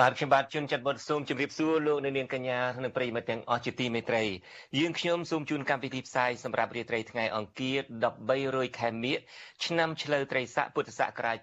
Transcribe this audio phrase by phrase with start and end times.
[0.00, 4.24] បាទខ្ញុំបាទជួនចាត់បុតសូមជម្រាបសួរលោកនៅនាងកញ្ញានិងប្រិយមិត្តទាំងអស់ជាទីមេត្រី
[4.78, 7.78] យើងខ្ញុំសូមជូនកម្មវិធីផ្សាយសម្រាប់រាត្រីថ្ងៃអង្គារ
[8.16, 9.18] 13រោចខែមិញ
[9.64, 11.38] ឆ្នាំឆ្លូវត្រីស័កពុទ្ធសករាជ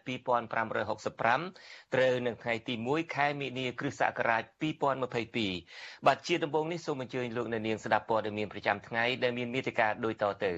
[0.79, 4.43] 2565ត្រូវនៅថ្ងៃទី1ខែមិនិនាគ្រិស្តសករាជ
[5.43, 10.53] 2022បាទជាដំបូងនេះសូមអញ្ជើញលោកនៅនាងស្ដាប់ព័ត៌មានប្រចាំថ្ងៃដែលមានមេតិការដូចតទៅ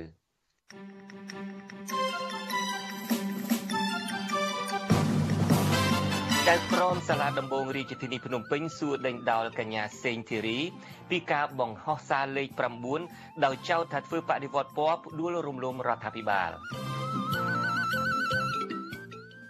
[1.89, 2.90] thank you
[6.49, 10.59] ចៅក្រមសាលាដំបងរាជធានីភ្នំពេញសួរដេញដោលកញ្ញាសេងធីរី
[11.09, 12.49] ពីការបង្ហោះសារលេខ
[12.97, 16.51] 9ដោយចោទថាធ្វើបដិវត្តពណ៌ផ្ដួលរំលំរដ្ឋាភិបាល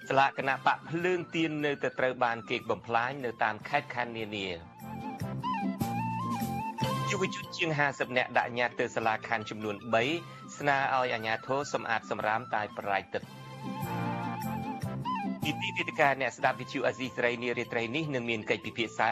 [0.10, 4.48] ស្លាកគណៈបកភ្លើងទៀននៅតែត្រូវបានគេបំផ្លាញនៅតាមខេត្តខណ្ឌនានា
[7.10, 9.76] យុវជនជាង50នាក់ដាក់ញត្តិទៅសាលាខណ្ឌចំនួន
[10.16, 13.24] 3ស្នើឲ្យអាជ្ញាធរសម្អាតសម្រាមតែប្រឡាយទឹក
[15.44, 19.12] ពីទីវិទ្យាអ្នកស្ដាប់វិទ្យុអាស៊ីសេរីនារាត្រីនេះនឹងមានកិច្ចពិភាក្សា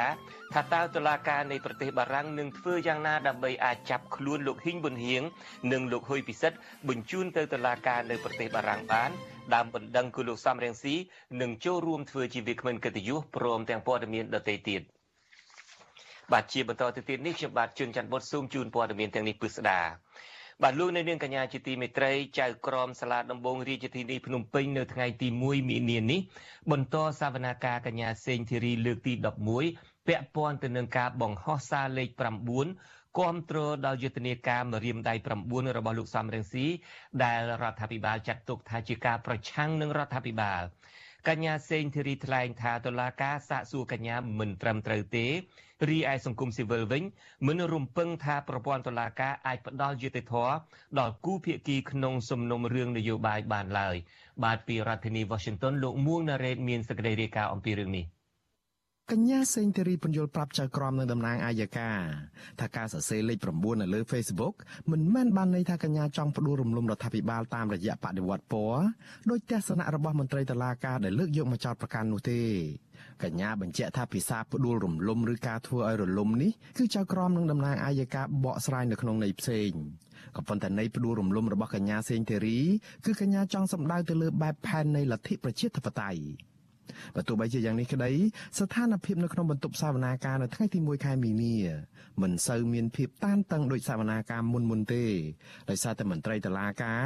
[0.54, 5.24] ថាតើតុលាការនៃប្រទេសបារាំងនឹងធ្វើយ៉ាងណាដើម្បីអាចចាប់ខ្លួនលោកហ៊ីងប៊ុនហៀង
[5.72, 6.58] និងលោកហ៊ុយពិសិដ្ឋ
[6.90, 9.10] បញ្ជូនទៅតុលាការនៅប្រទេសបារាំងបាន
[9.54, 10.96] ដើមបណ្ដឹងគឺលោកសំរងស៊ី
[11.42, 14.82] នឹងចូលរួមធ្វើជាវាគ្មិនកិត្តិយសព្រមទាំងព័ត៌មានដទៃទៀត
[16.32, 19.80] បាទជាបន្តទៅទៀតនេះខ្ញុំបាទជួនច័ន្ទបុតស៊ូមជូនព័ត៌មានទាំងនេះពិស្ដា
[20.64, 26.20] បាទលោកនៅនាងកញ្ញាជាទីមេត្រីចៅក្រមសាលាដំបងរាជធានីភ្នំពេញនៅថ្ងៃទី1មិនិនានេះ
[26.72, 29.14] បន្តសវនាការកញ្ញាសេងធីរីលើកទី
[29.62, 32.10] 11ពាក់ព័ន្ធទៅនឹងការបង្ហោះសារលេខ
[32.64, 35.14] 9គាំទ្រដល់យុទ្ធនាការមរៀមដៃ
[35.46, 36.66] 9របស់លោកសំរងស៊ី
[37.24, 40.62] ដែលរដ្ឋាភិបាលចាត់ទុកថាជាការប្រឆាំងនឹងរដ្ឋាភិបាល
[41.28, 45.28] កញ្ញាសេងធីរីថ្លែងថាតុលាការសាកសួរកញ្ញាមិនត្រឹមត្រូវទេ
[45.90, 47.04] រីឯសង្គមស៊ីវិលវិញ
[47.48, 50.54] មិនរំពឹងថាប្រព័ន្ធតុលាការអាចផ្ដល់យុត្តិធម៌
[51.00, 53.96] ដល់គូភាគីក្នុងសំណុំរឿងនយោបាយបានឡើយ
[54.44, 58.06] បាទពីរដ្ឋធានី Washington លោកមួងណារ៉េតមានសេចក្តីរាយការណ៍អំពីរឿងនេះ។
[59.14, 61.92] កញ្ញាសេងធីរីពន្យល់ប្រាប់ចៅក្រមនឹងតំណាងអាយកា
[62.60, 64.56] ថាការសរសេរលេខ9នៅលើ Facebook
[64.92, 68.82] មិនមែនបានន័យថាកញ្ញាចង់ផ្ដួលរំលំរដ្ឋាភិបាលតាមរយៈបដិវត្តពណ៌
[69.30, 72.42] ដោយទស្សនៈរបស់មន្ត្រីតុលាការដែលលើកយកមកចោទប្រកាន់នោះទេ
[73.24, 79.72] កញ្ញាបញ្ជាក់ថាភាសាផ្ដួលរំលំឬការធ្វើឲ្យរលំនេះគឺចៅក្រមនឹងតំណាងអាយកាបកស្រាយនៅក្នុងន័យផ្សេង
[80.36, 82.60] ក៏ប៉ុន្តែន័យផ្ដួលរំលំរបស់កញ្ញាសេងធីរី
[83.06, 86.49] គឺកញ្ញាចង់សម្ដៅទៅលើបែបផែននៃលទ្ធិប្រជាធិបតេយ្យ
[87.16, 88.12] បើទោះបីជាយ៉ាងនេះក្តី
[88.60, 91.56] ស្ថានភាពនៅក្នុងបន្ទប់សវនាការនៅថ្ងៃទី1ខែមីនា
[92.22, 95.06] មិនសូវមានភាពតានតឹងដូចសវនាការមុនមុនទេ
[95.70, 97.06] ដោយសារតែមន្ត្រីតុលាការ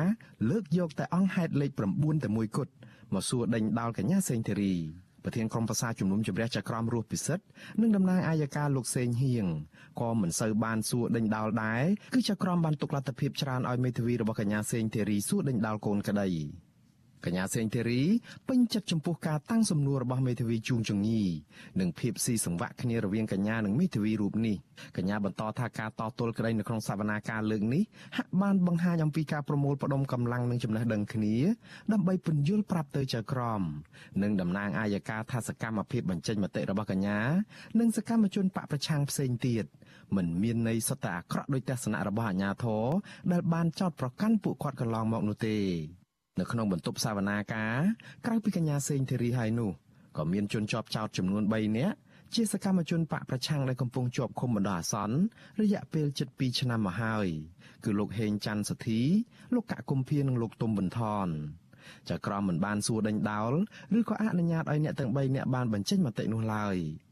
[0.50, 2.72] លើកយកតែអង្គហេតុលេខ9តែមួយគត់
[3.14, 4.76] មកសួរដេញដោលកញ្ញាសេងធីរី
[5.24, 7.44] ប្រធានក្រុមប្រឹក្សាជំនុំជម្រះចក្រមរស់ពិសិដ្ឋ
[7.82, 9.46] និងតំណាងអាយកាលោកសេងហៀង
[10.02, 11.84] ក៏មិនសូវបានសួរដេញដោលដែរ
[12.14, 16.30] គឺចក្រមបានទុកលទ្ធភាពច្រើនឲ្យមេធាវីរបស់កញ្ញាសេងធីរីសួរដេញដោលកូនក្តី
[17.26, 18.02] កញ្ញាសេងធីរី
[18.48, 21.24] ពេញចិត្តចំពោះការតាំងសំណួររបស់មេធាវីជួងជងី
[21.80, 24.56] និងភាពស៊ីសង្វាក់គ្នារវាងកញ្ញានិងមេធាវីរូបនេះ
[24.98, 27.84] កញ្ញាបន្តថាការតទល់ក្តីនៅក្នុងសវនាការលើកនេះ
[28.18, 31.36] ហាក់បានបង្ហាញអំពីការប្រមូលផ្ដុំកម្លាំងនិងចំណេះដឹងគ្នា
[31.94, 33.62] ដើម្បីពន្យល់ប្រាប់ទៅចៅក្រម
[34.24, 37.20] និងតំណាងអាយកាថាសកម្មភាពបញ្ចេញមតិរបស់កញ្ញា
[37.80, 39.66] និងសកម្មជនបកប្រឆាំងផ្សេងទៀត
[40.16, 42.86] មិនមានន័យសុទ្ធតែអាក្រក់ដោយទស្សនៈរបស់អាជ្ញាធរ
[43.32, 45.58] ដែលបានចោទប្រកាន់ពួកគាត់កន្លងមកនោះទេ
[46.40, 47.80] នៅក្នុងបន្ទប់សវនាការ
[48.26, 49.72] ក្រៅពីកញ្ញាសេងធីរីហើយនោះ
[50.18, 51.98] ក៏មានជនជាប់ចោតចំនួន3នាក់
[52.36, 55.18] ជាសកម្មជនបកប្រឆាំងដែលកំពុងជាប់ឃុំបណ្ដោះអាសន្ន
[55.62, 57.28] រយៈពេល7ឆ្នាំមកហើយ
[57.84, 59.02] គឺលោកហេងច័ន្ទសធី
[59.54, 61.28] លោកកកគុំភានិងលោកទុំបន្ថន
[62.10, 63.54] ចៅក្រមមិនបានសួរដេញដោល
[63.98, 66.78] ឬក៏អនុញ្ញាតឲ្យអ្នកទាំង3នាក់បានបញ្ចេញមតិនោះឡើយ។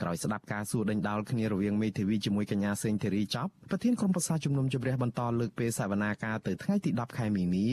[0.00, 7.66] ក្រោយស្ដាប់ការសួរដេញដោលគ្នារវាងមេធាវីជាមួយកញ្ញាសេងធីរីចប់ប្រធានក្រុមប្រឹក្សាជំនុំជម្រះបន្តលើកពេលសវនាការទៅថ្ងៃទី10ខែមីនា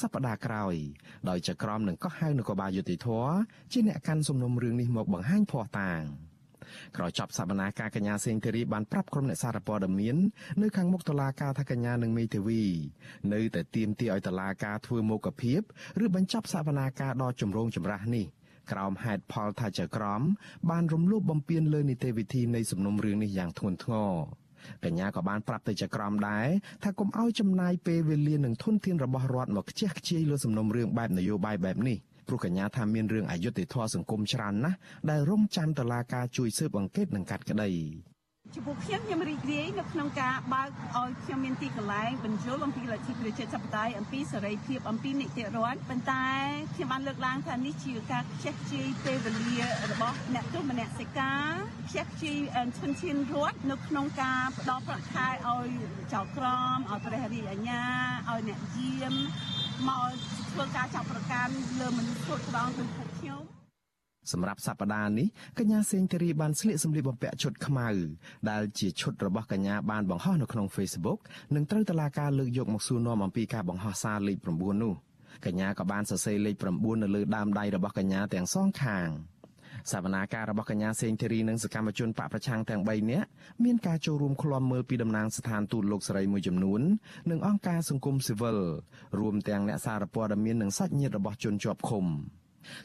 [0.00, 0.74] សប្តាហ៍ក្រោយ
[1.28, 3.08] ដោយចក្រមនឹងកោះហៅនគរបាលយុតិធធ
[3.72, 6.02] ជាអ្នកកាន់សំណុំរឿងនេះមកបង្ហាញភ័ស្តុតាង
[6.96, 10.16] ក្រោយចប់សវនាការកញ្ញាសេងធីរីបានប្រាប់ក្រុមអ្នកសារព័ត៌មាន
[10.62, 12.62] នៅខាងមុខតុលាការថាកញ្ញានិងមេធាវី
[13.34, 15.60] នៅតែទាមទារឲ្យតុលាការធ្វើមុខភាព
[16.04, 18.26] ឬបញ្ចប់សវនាការដ៏ចម្រូងចម្រាសនេះ
[18.72, 20.22] ក្រោមហេតុផលថាចក្រម
[20.70, 24.10] បានរំលោភបំពានលើនីតិវិធីនៃសំណុំរឿងនេះយ៉ាងធ្ងន់ធ្ងរ
[24.84, 26.48] កញ្ញាក៏បានប្រាប់ទៅចក្រមដែរ
[26.82, 34.76] ថាកុំឲ្យចំណាយពេលវេលានិងធនធានរបស់រដ្ឋមកខ្ជះខ្ជាយលើសំណុំរឿងបែបនយោបាយបែបនេះព្រោះកញ្ញាថាមានរឿងអយុត្តិធម៌សង្គមច្រើនណាស់
[35.10, 37.70] ដែលរងចាំតឡាការជួយស៊ើបអង្កេតនិងកាត់ក្តី
[38.54, 46.26] ចំពោះខ្ញុំខ្ញុំរីករាយនៅក្នុងការបើកឲ្យខ្ញុំមានទីកន្លែងបញ្យលអំពីលទ្ធិប្រជាធិបតេយ្យអំពីសេរីភាពអំពីនីតិរដ្ឋប៉ុន្តែ
[46.74, 49.58] ខ្ញុំបានលើកឡើងថានេះជាការខ្ជះខ្ជាយពេលវេលា
[49.90, 51.50] របស់អ្នកទោសមនសិការ
[51.88, 52.38] ខ្ជះខ្ជាយ
[52.78, 55.68] ឈុនឈានរដ្ឋនៅក្នុងការផ្ដល់ប្រាក់ខែឲ្យ
[56.12, 57.82] ចៅក្រមឲ្យព្រះរាជអាជ្ញា
[58.30, 59.14] ឲ្យអ្នកយាម
[59.88, 60.10] មក
[60.52, 63.05] ធ្វើការចាប់ប្រកាន់លើមនុស្សគ្រប់ដងដូចពួកខ្ញុំ
[64.32, 65.26] សម្រាប់សប្តាហ៍នេះ
[65.58, 67.88] កញ្ញាសេងធារីបានស្លៀកសម្លៀកបំពាក់ឈុតខ្មៅ
[68.50, 71.18] ដែលជាឈុតរបស់កញ្ញាបានបង្ហោះនៅក្នុង Facebook
[71.54, 74.94] និងត្រូវតឡាការលើកយកមកសួរនាំអំពីការបង្ហោះសារលេខ9នោះ
[75.46, 79.10] កញ្ញាក៏បានសរសេរលេខ9នៅលើដើមដៃរបស់កញ្ញាទាំងសងខាង
[79.92, 83.28] សវនាការរបស់កញ្ញាសេងធីរីនិងសកម្មជនបកប្រឆាំងទាំង3នាក់
[83.64, 86.80] មានការចូលរួមឃ្លាំមើលពីតំណាងស្ថានទូតលោកសេរីមួយចំនួន
[87.30, 88.58] និងអង្គការសង្គមស៊ីវិល
[89.18, 92.06] រួមទាំងអ្នកសារព័ត៌មាននិងសាច់ញាតិរបស់ជនជាប់ឃុំ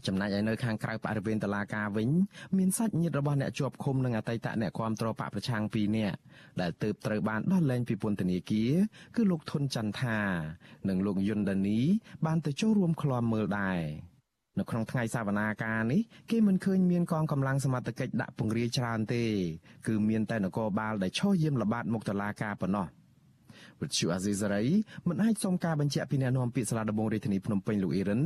[0.07, 2.09] ចំណែកឯនៅខាងក្រៅបរិវេណតុលាការវិញ
[2.57, 6.17] មានសាច់ញាតិរបស់អ្នកជាប់ឃុំនិងអតីតអ្នកគាំទ្របកប្រឆាំង2នាក់
[6.61, 8.71] ដែលទើបត្រូវបានដោះលែងពីពន្ធនាគារ
[9.15, 10.19] គឺលោកធុនចន្ទថា
[10.89, 11.79] និងលោកយុនដានី
[12.25, 13.81] បានទៅចូលរួមឃ្លាំមើលដែរ
[14.59, 16.01] នៅក្នុងថ្ងៃសវនាការនេះ
[16.31, 19.23] គេមិនឃើញមានកងកម្លាំងសមត្ថកិច្ចដាក់ពង្រាយច្រើនទេ
[19.87, 22.87] គឺមានតែនគរបាលដែលឈរយាមល្បាតមុខតុលាការប៉ុណ្ណោះ
[23.81, 24.63] វិទ្យុអាស៊ីសេរី
[25.07, 28.21] មិនអាចសុំការបញ្ជាក់ពីអ្នកនាំពាក្យសាលាដំបងរាជធានីភ្នំពេញលោកអ៊ីរ៉ាន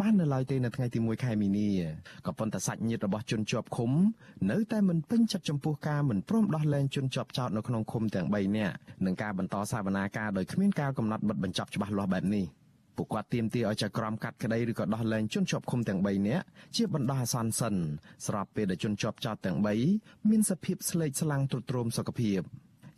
[0.00, 1.68] បាននៅឡើយទេនៅថ្ងៃទី1ខែមីនា
[2.26, 3.90] ក៏ប៉ុន្តែសាច់ញាតិរបស់ជនជាប់ឃុំ
[4.50, 8.74] នៅតែមិនពេញចិត្តចំពោះការមិនព្រមដោះលែងជនជាប់ចោតនៅក្នុងឃុំទាំង3នាក់
[9.04, 12.46] និងការបន្តសវនាការដោយគ្មានការកំណត់បិទបញ្ចប់ច្បាស់លាស់បែបនេះ
[12.96, 16.44] ពួកគាត់ទាមទារឲ្យចក្រមកាត់ក្តីឬក៏ដោះលែងជនជាប់ឃុំទាំង3នាក់
[16.76, 17.74] ជាបណ្ដោះអាសន្នសិន
[18.26, 19.58] ស្របពេលដែលជនជាប់ចោតទាំង
[19.92, 22.40] 3មានសភាពស្លេកស្លាំងទ្រុឌទ្រោមសុខភាព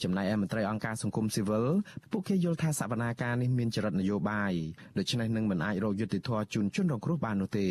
[0.04, 1.66] ចំណែកឯមន្ត្រីអង្គការសង្គមស៊ីវិល
[2.12, 4.52] ពួកគេយល់ថាសវនាការនេះមានចរិតនយោបាយ
[4.98, 7.68] ដូច្នេះនឹងមិនអាចរកយុត្តិធម៌ជូនជនរងគ្រោះបាននោះទេ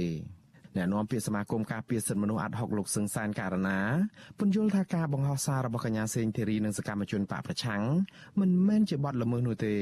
[0.78, 3.80] អ្នកនាំពាក្យសមាគមការពារសិទ្ធិមនុស្សអាត់ហុកលោកសឹងសានករណា
[4.40, 7.84] ពន្យល់ថាការបង្ហោះសាររបស់កញ្ញាសេងធីរីនិងសកម្មជនបកប្រឆាំង
[8.40, 9.76] មិនមែនជាបទល្មើសនោះទេ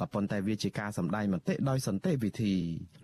[0.00, 2.54] ក៏ប៉ុន្តែវាជាការសម្ដែងមតិដោយសន្តិវិធី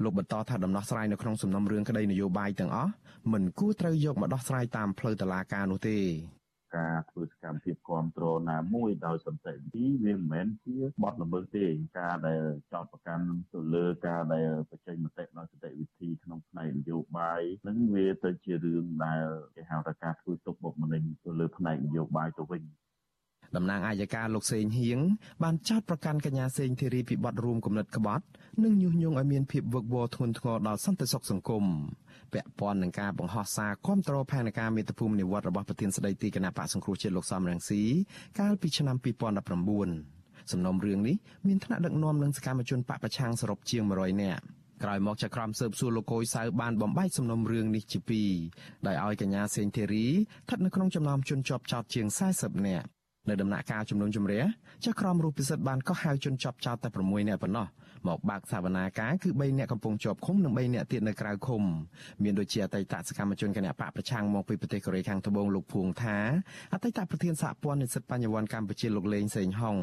[0.02, 2.92] លោកបន្តថាដំណោះស្រាយនៅក្នុងសំណុំរឿងក្តីនយោបាយទាំងអស់
[3.32, 5.98] មិនគួរត្រូវយកមកដោះស្រាយតាមផ្លូវតុលាការនោះទេ
[6.76, 11.66] ការធ្វើសកម្មភាពគ្រប់គ្រងណាមួយដោយសន្តិវិធីវាមិនមែនជាបទល្មើសទេ
[11.98, 12.42] ការដែល
[12.72, 22.62] ចោតប្រកាន់ទៅលើការដែលបញ្ចេញមតិដោយសន្តិវិធីក្នុងផ្នែកនយោបាយនឹងវាទៅជារឿងដែលគេហៅថាការធ្វើទុកបុកម្នេញទៅលើផ្នែកនយោបាយទៅវិញ
[23.56, 24.98] តំណាងអាយកាលោកសេងហៀង
[25.42, 28.24] បានចោទប្រកាន់កញ្ញាសេងធីរីពីបទរួមគំនិតក្បត់
[28.62, 31.64] និងញុះញង់ឲ្យមានភាពវឹកវរធ្ងន់ធ្ងរដល់សន្តិសុខសង្គម
[32.32, 37.82] ពាក់ព័ន្ធនឹងការបង្ហោះសារគាំទ្រផែនការមេត្តាភូមិនិវត្តរបស់ប្រធានស្ដីទីគណៈបកសង្គ្រោះជាតិលោកសំរងស៊ី
[38.38, 38.96] កាលពីឆ្នាំ
[39.74, 41.16] 2019សំណុំរឿងនេះ
[41.46, 44.42] មានថ្នាក់ដឹកនាំនិងសកម្មជនបកប្រឆាំងសរុបជាង100នាក់
[44.82, 48.30] ក្រោយមកចក្រមស៊ើបសួរលោកកុយសៅបានបំបែកសំណុំរឿងនេះជាពីរ
[48.86, 52.06] ដោយឲ្យកញ្ញាសេងធីរីស្ថិតនៅក្នុងចំណោមជនជាប់ចោតជាង
[52.36, 52.86] 40នាក់
[53.28, 54.42] នៅដំណាក់កាលជំនុំជម្រះ
[54.84, 57.66] ចក្រមរូបពិសិដ្ឋបានកោះហៅជនជាប់ចោតតែ6នាក់ប៉ុណ្ណោះ
[58.08, 61.62] មកបើកសវនាការគឺ3នាក់កំពុងជាប់ឃុំនិង3នាក់ទៀតនៅក្រៅឃុំ
[62.22, 66.18] មានដូចជាអតីតសកម្មជនគណៈបកប្រឆាំងមកពីប្រទេសកូរ៉េខាងត្បូងលោកភួងថា
[66.72, 69.76] អតីតប្រធានសហព័ន្ធនិស្សិតបញ្ញវន្តកម្ពុជាលោកលេងសេងហុង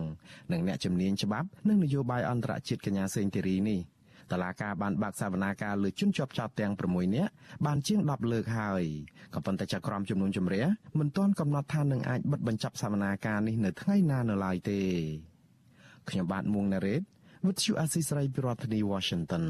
[0.52, 3.80] និងអ្នកជំនាញច្បាប់និងនយោបាយអន្តរជាតិកញ្ញាសេងធីរីនេះ
[4.32, 7.32] តឡាការបានបើកសវនាការលើជនជាប់ចោតទាំង6នាក់
[7.66, 8.84] បានជាង10លើកហើយ
[9.34, 10.66] ក៏ប៉ុន្តែចក្រមជំនុំជម្រះ
[11.00, 14.80] មិនទាន់កំណត់ថានឹងអាចបិទបញ្ចប់សវនាការនេះនៅថ្ងៃណានៅឡើយទេ
[16.10, 17.02] ខ្ញុំបាទមួងណារ៉េត
[17.48, 19.44] វិទ្យុអាស៊ីសេរីពីរដ្ឋធានី Washington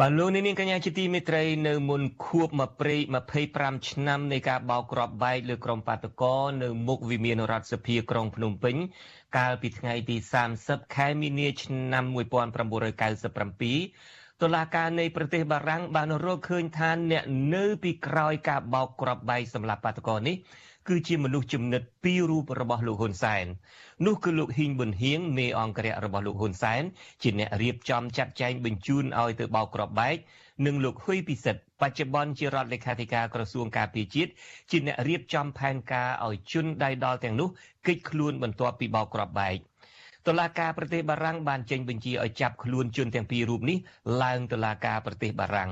[0.00, 2.48] បាទលោកនាងកញ្ញាជាទីមេត្រីនៅមុនខួប
[3.22, 8.76] 25ឆ្នាំនៃការបោកគ្រាប់បែកលើក្រុមបាតកោនៅមុខវិមានរដ្ឋសភាក្រុងភ្នំពេញ
[9.36, 10.16] កាលពីថ្ងៃទី
[10.56, 17.24] 30ខែមីនាឆ្នាំ1997តុលាការនៃប្រទេសបារាំងបានរកឃើញថាអ្នក
[17.54, 20.36] នៅពីក្រោយការបោកគ្រាប់បែកសម្រាប់បាតកោនេះ
[20.88, 23.46] គឺជាមនុស្សចំណិតពីររូបរបស់លោកហ៊ុនសែន
[24.06, 26.82] នោះគឺលោកហ៊ីងប៊ុនហៀងមេអង្គរៈរបស់លោកហ៊ុនសែន
[27.22, 30.16] ជាអ្នករៀបចំចាត់ចែងបញ្ជូនឲ្យទៅបោកគ្រាប់បែក
[30.66, 34.30] និងលោកហ៊ុយពិសិដ្ឋបច្ចុប្បន្នជារដ្ឋលេខាធិការក្រសួងការពារជាតិ
[34.70, 37.48] ជាអ្នករៀបចំផែនការឲ្យជនដៃដល់ទាំងនោះ
[37.86, 39.58] គេចខ្លួនបន្ទាប់ពីបោកគ្រាប់បែក
[40.26, 43.78] តុលាការប្រទេសបារាំងបានចេញបញ្ជាឲ្យចាប់ខ្លួនជនទាំងពីររូបនេះ
[44.22, 45.70] ឡើងតុលាការប្រទេសបារាំង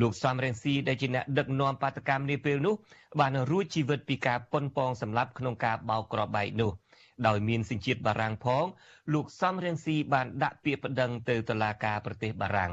[0.00, 2.74] លោកសំរងស៊ីដែលជាអ្នកដឹកនាំបាតកម្មនាពេលនោះ
[3.20, 6.70] បានរួចជីវិតពីការប៉ុនប៉ងសម្លាប់ក្នុងការបោកគ្រាប់បែកនោះ
[7.26, 8.64] ដោយមានសញ្ជាតិបារាំងផង
[9.12, 12.72] លោកសំរងស៊ីបានដាក់ពាក្យប្តឹងទៅតុលាការប្រទេសបារាំង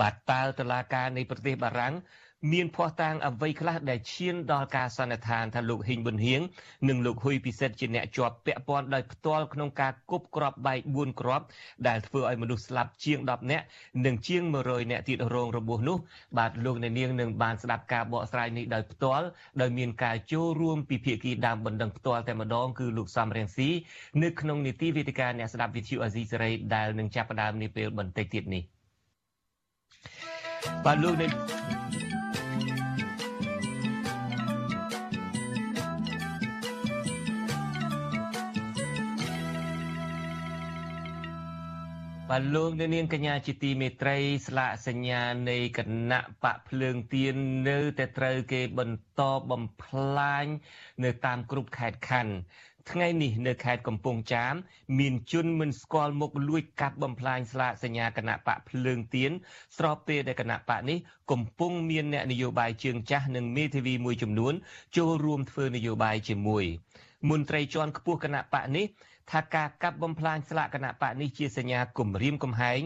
[0.00, 1.94] បាទតើតុលាការនៃប្រទេសបារាំង
[2.50, 6.40] មានភ័ស្តុតាងអ្វីខ្លះដែលឈានដល់ការសន្និដ្ឋានថាលោកហ៊ីងប៊ុនហៀង
[6.88, 11.44] និងលោកហ៊ុយពិសិដ្ឋជាអ្នកជាប់ពាក់ព័ន្ធដោយផ្ទាល់ក្នុងការគប់គ្រាប់បែក4គ្រាប់
[11.88, 13.64] ដែលធ្វើឲ្យមនុស្សស្លាប់ជាង10នាក់
[14.04, 15.96] និងជាង100នាក់ទៀតរងរបួសនោះ
[16.38, 19.26] បាទលោកអ្នកនាងនឹងបានស្ដាប់ការបកស្រាយនេះដោយផ្ទាល់
[19.60, 23.68] ដោយមានការចូលរួមពីភាគីដើមបណ្ដឹងផ្ទាល់តែម្ដងគឺលោកសំរៀងស៊ី
[24.22, 28.62] នៅក្នុងនីតិវេទិកាអ្នកស្ដាប់វិទ្យុអាស៊ីសេរីដែលនឹងចាប់ផ្ដើមនាពេលបន្តិចទៀតនេះ
[30.84, 31.32] បាទលោកអ្នក
[42.34, 47.34] បាទលោកនាងកញ្ញាជាទីមេត្រីស្លាកសញ្ញានៃគណៈបកភ្លើងទៀន
[47.68, 50.46] នៅតែត្រូវគេបន្តបំផ្លាញ
[51.04, 52.34] នៅតាមគ្រប់ខេត្តខណ្ឌ
[52.90, 54.54] ថ្ងៃនេះនៅខេត្តកំពង់ចាម
[54.98, 59.30] មានជនមិនស្គាល់មុខលួចកាប់បំផ្លាញស្លាកសញ្ញាគណៈបកភ្លើងទៀន
[59.76, 60.98] ស្របពេលដែលគណៈបកនេះ
[61.30, 64.54] កំពុងមានអ្នកនយោបាយជើងចាស់និងមេធាវីមួយចំនួន
[64.96, 66.64] ចូលរួមធ្វើនយោបាយជាមួយ
[67.30, 68.86] មន្ត្រីជាន់ខ្ពស់គណៈបកនេះ
[69.30, 72.80] ថាការកាប់បំផ្លាញស្លាកគណៈបកនេះជាសញ្ញាគំរាមកំហែង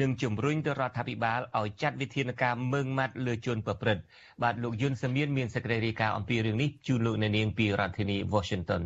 [0.00, 4.02] និងជំរុញទៅរដ្ឋាភិបាលឲ្យចាត់វិធានការមើងម៉ាត់លើជនប្រព្រឹត្ត
[4.42, 8.82] បាទលោកយុនសាមៀនមានសេចក្តីរាយការណ៍អំពីរឿងនេះជូនលោកអ្នកនាងពីរដ្ឋធានី Washington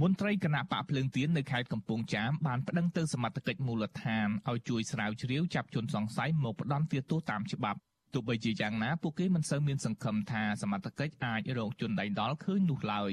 [0.00, 7.80] មន្ត្រីគណៈបកភ្លើងទៀននៅខេត្តកំពង់ចាមបានប្តឹងទៅសមត្ថកិច្ចមូលដ្ឋានឲ្យជួយស្រាវជ្រាវចាប់ជនសង្ស័យមកផ្ដន់ទោសតាមច្បាប់
[8.14, 13.12] ទោះបីជាយ៉ាងណាពួកគេមិនសូវមានសង្ឃឹមថាសមត្ថកិច្ចអាចរកជនដៃដល់ឃើញនោះឡើយ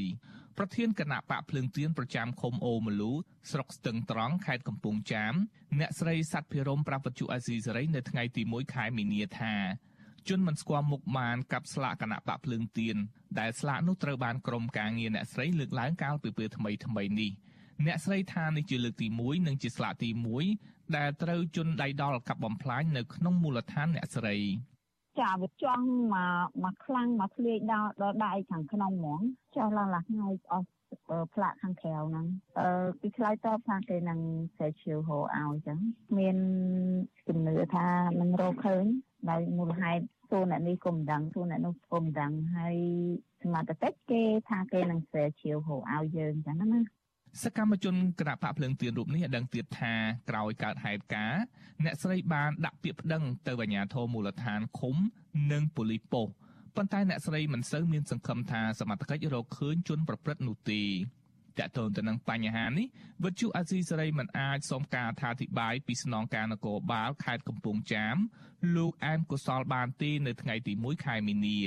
[0.57, 3.11] ប្រធានគណៈបកភ្លើងទៀនប្រចាំឃុំអូមលូ
[3.51, 5.33] ស្រុកស្ទឹងត្រង់ខេត្តកំពង់ចាម
[5.79, 9.53] អ្នកស្រីសັດភិរមប្រាប់វិទ្យុអាស៊ីសេរីនៅថ្ងៃទី1ខែមីនាថា
[10.29, 12.97] ជនមិនស្គាល់មុខបានកាប់ស្លាកគណៈបកភ្លើងទៀន
[13.39, 17.31] ដែលស្លាកនោះត្រូវបានក្រុមការងារអ្នកស្រីលើកឡើងកាលពីពេលថ្មីថ្មីនេះ
[17.85, 20.09] អ្នកស្រីថានេះជាលើកទី1និងជាស្លាកទី
[20.53, 24.37] 1ដែលត្រូវជនដៃដល់កាប់បំផ្លាញនៅក្នុងមូលដ្ឋានអ្នកស្រី
[25.19, 29.21] ចាវាចង់មកមកខ្លាំងមកធ្លាយដល់ដល់ដៃខាងក្នុងហ្មង
[29.55, 30.67] ចុះឡើងឡាថ្ងៃអស់
[31.33, 32.25] ផ្លាកខាងក្រៅហ្នឹង
[32.59, 32.67] អឺ
[32.99, 34.19] ពីឆ្លើយតបថាគេនឹង
[34.57, 35.79] សេឈៀវហៅឲ្យអញ្ចឹង
[36.17, 36.37] មាន
[37.27, 37.87] ជំនឿថា
[38.21, 38.85] នឹងរកឃើញ
[39.29, 42.77] ដោយមូលហេតុសួរអ្នកនេះក៏មិនដឹងសួរអ្នកនោះក៏មិនដឹងហើយ
[43.41, 46.81] សមត្ថកិច្ចគេថាគេនឹងសេឈៀវហៅឲ្យយើងអញ្ចឹងណា
[47.43, 49.93] សកម្មជនគណៈបកភ្លើងទៀនរូបនេះដឹងទៀតថា
[50.29, 51.41] ក្រោយកើតហេតុការណ៍
[51.85, 54.95] អ្នកស្រីបានដាក់ពាក្យប្តឹងទៅអាជ្ញាធរមូលដ្ឋានឃុំ
[55.51, 56.35] និងប៉ូលីសប៉ុស្តិ៍
[56.75, 60.87] ប៉ុន្តែអ្នកស្រីមិនសូវមានសង្ឃឹមថាសមត្ថកិច្ចរកឃើញជនប្រព្រឹត្តនោះទេត
[61.59, 62.87] កតងទៅនឹងបញ្ហានេះ
[63.23, 68.17] វិទ្យុអាស៊ីសេរីមិនអាចសូមការអធិប្បាយពីស្នងការនគរបាលខេត្តកំពង់ចាម
[68.75, 71.59] លោកអែមកុសលបានទេនៅថ្ងៃទី1ខែមីនា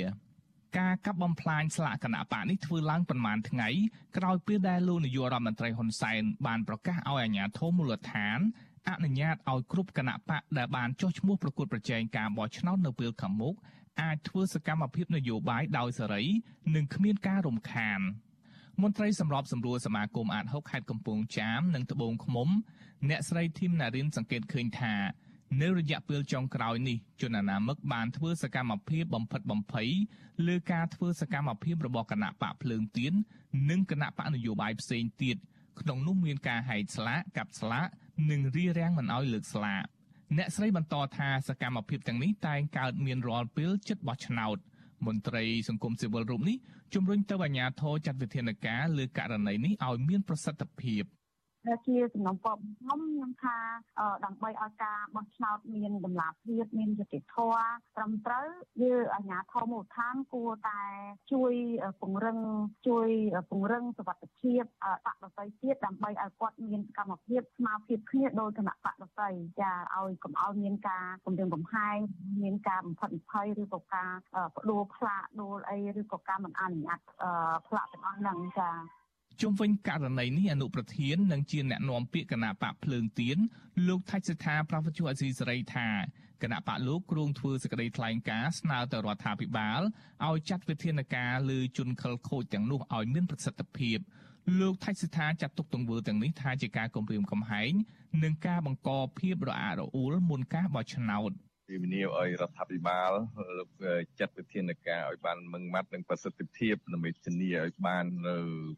[0.79, 3.69] ការកាប់បំផ្លាញស្លាកគណៈបកនេះធ្វើឡើងប្រមាណថ្ងៃ
[4.17, 8.38] ក្រោយពេលដែលលោកនាយករដ្ឋមន្ត្រីហ៊ុនសែនបានប្រកាសឲ្យអាជ្ញាធរមូលដ្ឋាន
[8.88, 13.55] អនុញ្ញាតឲ្យគ្រប់គណៈបកដែលបានចុះឈ្មោះប្រកួតប្រជែងការបោះឆ្នោតនៅពេលខាងមុខ
[14.02, 16.25] អាចធ្វើសកម្មភាពនយោបាយដោយសេរី
[16.75, 18.00] និងគ្មានការរំខាន
[18.83, 22.49] មន្ត្រីសម្របសម្រួលសមាគមអាត6ខេត្តកំពង់ចាមនិងត្បូងឃ្មុំ
[23.09, 24.95] អ្នកស្រីធីមណារិនសង្កេតឃើញថា
[25.61, 29.89] នៅរយៈពេលចុងក្រោយនេះជនអនាមិកបានធ្វើសកម្មភាពបំផិតបំភ័យ
[30.47, 33.13] លើការធ្វើសកម្មភាពរបស់គណៈបកភ្លើងទៀន
[33.71, 35.37] និងគណៈបកនយោបាយផ្សេងទៀត
[35.81, 37.87] ក្នុងនោះមានការហែកស្លាកកាប់ស្លាក
[38.31, 39.85] និងរារាំងមិនឲ្យលើកស្លាក
[40.37, 44.57] អ្នកស្រីបន្តថាសកម្មភាពទាំងនេះតែងកើតមានរាល់ពេលជិតបោះឆ្នោត
[45.07, 46.57] មន្ត្រីសង្គមស៊ីវិលរូបនេះ
[46.95, 51.05] ជំរុញទៅអាជ្ញាធរចាត់វិធានការលើករណីនេះឲ្យមានប្រសិទ្ធភាព។
[51.69, 53.57] ដែលជាសំណុំពរខ្ញុំខ្ញុំថា
[54.25, 57.62] ដើម្បីឲ្យការបោះឆ្នោតមានតម្លាភាពមានយុត្តិធម៌
[57.97, 58.47] ត្រឹមត្រូវ
[58.83, 60.83] យើងអាជ្ញាធរមូលដ្ឋានគួរតែ
[61.33, 61.52] ជួយ
[62.00, 62.38] ពង្រឹង
[62.88, 63.09] ជួយ
[63.50, 64.62] ពង្រឹងសុវត្ថិភាព
[65.07, 71.99] បកដតីទៀតដើម្បីឲ្យគាត់មានសកម្មភាពស្មារតីគ្នាដោយគណៈបកដតីចាឲ្យកុំឲ្យមានការគំរាមកំហែង
[72.42, 74.11] មានការបំផិតបំភ័យឬក៏ការ
[74.54, 76.99] បដួលផ្លាកដួលអីឬក៏ការមិនអនុញ្ញាត
[77.66, 78.71] ផ្លាកទាំងអស់ហ្នឹងចា
[79.41, 83.39] ជុំវិញករណីនេះអនុប្រធាននិងជាអ្នកណែនាំពាក្យគណៈបកភ្លើងទៀន
[83.89, 85.89] លោកថៃសិដ្ឋាប្រវត្តិអសីសេរីថា
[86.43, 89.81] គណៈបកលោកគ្រងធ្វើសេចក្តីថ្លែងការណ៍ស្នើទៅរដ្ឋាភិបាល
[90.27, 93.99] ឲ្យចាត់វិធានការលើជនខិលខូចទាំងនោះឲ្យមានប្រសិទ្ធភាព
[94.61, 97.73] លោកថៃសិដ្ឋាចាត់ទុកទង្វើទាំងនេះថាជាការគំរាមកំហែង
[98.23, 101.33] និងការបង្កភាពរអាក់រអួលមុនការបោះឆ្នោត
[101.69, 103.12] ជំនាញឲ្យរដ្ឋាភិបាល
[104.19, 108.37] ចាត់វិធានការឲ្យបានមឹងម៉ាត់និងប្រសិទ្ធភាពដើម្បីធានាឲ្យបាននៅ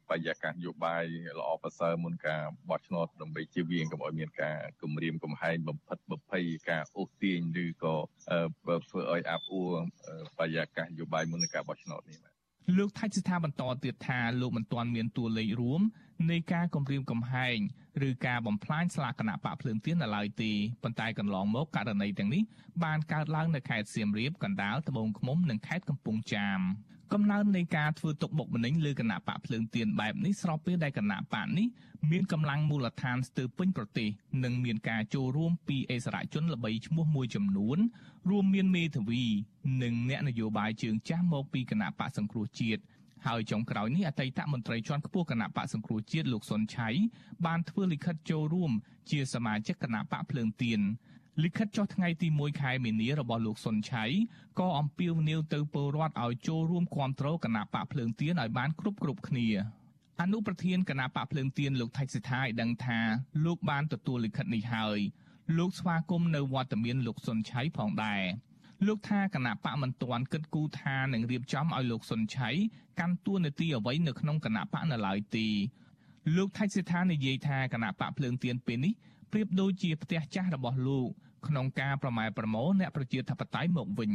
[0.09, 1.05] បរិយាកាសនយោបាយ
[1.39, 7.95] ល្អប្រសើរមុនការបោះឆ្នោតដើម្បីជៀសវាងកុំឲ្យមានការគំរាមកំហែងបំផិតបំភ័យការអូសទាញឬក៏
[8.91, 9.73] ធ្វើឲ្យអាប់អួរ
[10.39, 12.19] បរិយាកាសនយោបាយមុនការបោះឆ្នោតនេះ
[12.79, 15.83] លោកថៃស្ថាបន្តទៀតថាលោកមិនទាន់មានតួលេខរួម
[16.31, 17.59] នៃការគម្រាមកំហែង
[18.09, 20.53] ឬការបំផ្លាញស្លាកគណៈបកភ្លើងទៀននៅឡើយទេ
[20.83, 22.43] ប៉ុន្តែកន្លងមកករណីទាំងនេះ
[22.85, 26.61] បានកើតឡើងនៅខេត្តសៀមរាបកណ្ដាលត្បូងឃ្មុំនិងខេត្តកំពង់ចាម
[27.13, 31.67] កំណើននៃការធ្វើទុកបុកម្នេញលើគណៈបកភ្លើងទៀនបែបនេះស្របពេលដែលគណៈបកនេះ
[32.11, 34.09] មានកម្លាំងមូលដ្ឋានស្ទើរពេញប្រទេស
[34.45, 37.79] និងមានការចូលរួមពីអិសរាជជនល្បីឈ្មោះមួយចំនួន
[38.31, 39.25] រួមមានមេធាវី
[39.83, 42.83] និងអ្នកនយោបាយជើងចាស់មកពីគណៈបកសង្គ្រោះជាតិ
[43.27, 46.89] ហើយចុងក្រោយនេះអតីតមន្ត្រីជាន់ខ្ពស់គណៈបកសង្គ្រោះជាតិលោកសុនឆៃ
[47.47, 48.73] បានធ្វើលិខិតចូលរួម
[49.11, 50.81] ជាសមាជិកគណៈបកភ្លើងទៀន
[51.43, 54.05] លិខិតចុះថ្ងៃទី1ខែមីនារបស់លោកសុនឆៃ
[54.59, 59.49] ក៏អំពាវនាវទៅពលរដ្ឋឲ្យចូលរួមគាំទ្រគណៈបកភ្លើងទៀនឲ្យបានគ្រប់គ្រប់គ្នា
[60.21, 62.99] អនុប្រធានគណៈបកភ្លើងទៀនលោកថៃសិដ្ឋាឲ្យដឹងថា
[63.45, 64.99] លោកបានទទួលលិខិតនេះហើយ
[65.59, 68.23] លោកស្វាគមន៍នៅវត្តមានលោកសុនឆៃផងដែរ
[68.87, 72.51] លោកថាគណៈបកមិនទាន់គិតគូរថានឹងរៀបចំឲ្យលោកសុនឆៃ
[73.01, 75.47] កាន់តួនាទីអ្វីនៅក្នុងគណៈបកនៅឡើយទេ
[76.37, 78.93] លោកថៃសិដ្ឋានិយាយថាគណៈបកភ្លើងទៀនពេលនេះ
[79.33, 81.09] ប្រៀបដូចជាផ្ទះចាស់របស់លោក
[81.49, 84.13] ក្នុងការប្រម៉ែប្រមោអ្នកប្រជាធិបតេយ្យមកវិញ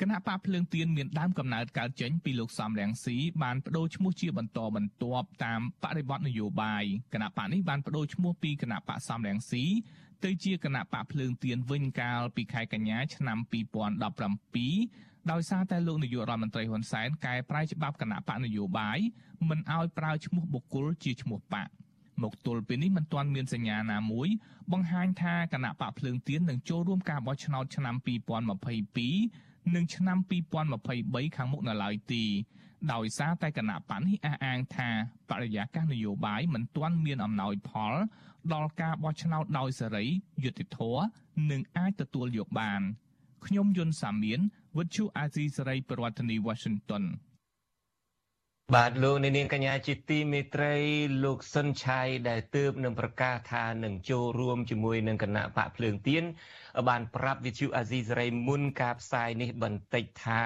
[0.00, 9.64] គណៈបកភ្លើងទៀនមានដើមកំណើតកើតចេញពីលោកសំរងស៊ីបានបដូរឈ្មោះជាបន្តបន្ទាប់តាមបរិបទនយោបាយគណៈបកនេះបានបដូរឈ្មោះពីគណៈបកសំរងស៊ី
[10.24, 18.98] ទៅជាគណៈបកភ្លើងទៀនវិញកាលពីខែកញ្ញាឆ្នាំ2017ដោយសារតែលោកនាយករដ្ឋមន្ត្រីហ៊ុនសែនកែប្រែច្បាប់គណៈបកនយោបាយ
[19.48, 21.68] មិនឲ្យប្រើឈ្មោះបុគ្គលជាឈ្មោះបក
[22.22, 24.28] មកទល់ពេលនេះមិនទាន់មានសញ្ញាណាមួយ
[24.72, 27.94] បង្ហាញថាគណៈបកភ្លើងទៀននឹងចូលរួមការបោះឆ្នោតឆ្នាំ
[28.80, 30.18] 2022និងឆ្នាំ
[30.76, 32.24] 2023ខាងមុខនៅឡើយទេ
[32.92, 34.88] ដោយសារតែគណៈបកនេះអះអាងថា
[35.30, 37.94] បរិយាកាសនយោបាយមិនទាន់មានអំណោយផល
[38.54, 40.04] ដល់ការបោះឆ្នោតដោយសេរី
[40.44, 41.04] យុត្តិធម៌
[41.50, 42.82] និងអាចទទួលយកបាន
[43.46, 44.40] ខ្ញុំយុនសាមៀន
[44.78, 47.04] វិទ្យុអាស៊ីសេរីប្រធានាធិបតី Washington
[48.74, 50.74] បាទលោកនាងកញ្ញាជាទីមេត្រី
[51.24, 56.24] លោកសុនឆៃដែលទើបនឹងប្រកាសថានឹងចូលរួមជាមួយនឹងគណៈបកភ្លើងទៀន
[56.88, 60.44] បានប្រាប់វិទ្យុអាស៊ីសេរីមុនការផ្សាយនេះបន្តិចថា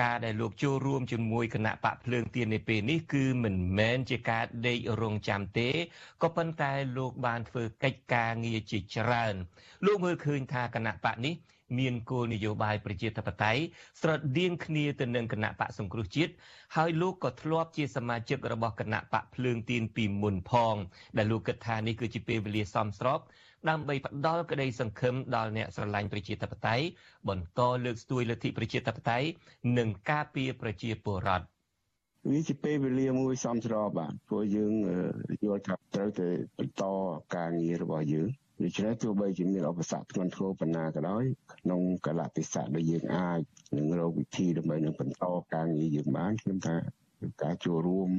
[0.00, 5.68] ការដែលលោកចូលរួមជាមួយគណៈបកភ្លើងទៀននៅពេលនេះគឺមិនមែនជាការដេករងចាំទេ
[6.22, 9.34] ក៏ប៉ុន្តែលោកបានធ្វើកិច្ចការងារជាច្រើន
[9.84, 11.34] លោកមើលឃើញថាគណៈបកនេះ
[11.78, 13.62] មានគោលនយោបាយប្រជាធិបតេយ្យ
[14.00, 16.32] ស្រដៀងគ្នាទៅនឹងគណៈបកសង្គ្រោះជាតិ
[16.76, 20.76] ហើយលោកក៏ធ្លាប់ជាសមាជិករបស់គណៈបកភ្លើងទៀនពីមុនផង
[21.16, 23.20] ដែលលោកគិតថានេះគឺជាពេលវេលាសមស្រប
[23.70, 26.86] ដើម្បីផ្ដល់ក្តីសង្ឃឹមដល់អ្នកស្រឡាញ់ប្រជាធិបតេយ្យ
[27.28, 29.28] បន្តលើកស្ទួយលទ្ធិប្រជាធិបតេយ្យ
[29.78, 31.46] និងការពារប្រជាពលរដ្ឋ
[32.30, 34.72] វាជាពេលវេលាមួយសមស្របបាទព្រោះយើង
[35.44, 36.84] យល់ថាត្រូវតែបន្ត
[37.36, 38.28] ការងាររបស់យើង
[38.62, 43.40] ដូច្នេះទោះបីជាមានឧបសគ្គធ្ងន់ធ្ងរប៉ុណ្ណាក៏ដោយក្នុងកលៈទេសៈដែលយើងអាច
[43.76, 45.24] នឹងរកវិធីដើម្បីនឹងបន្ត
[45.54, 46.76] ការងារយើងបានខ្ញុំថា
[47.42, 48.10] ការចូលរួម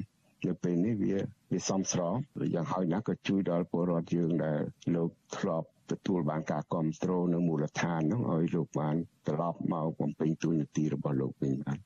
[0.47, 1.15] នៅពេលនេះវា
[1.51, 2.15] វាសមស្រប
[2.53, 4.59] យ៉ាងហោចណាស់ក៏ជួយដល់ពលរដ្ឋយើងដែល
[4.95, 8.95] លោកធ្លាប់ទទួលបានការគ្រប់គ្រងនៅមូលដ្ឋាននោះឲ្យលោកបាន
[9.27, 11.79] ត្រឡប់មកបំពេញតួនាទីរបស់លោកវិញបាន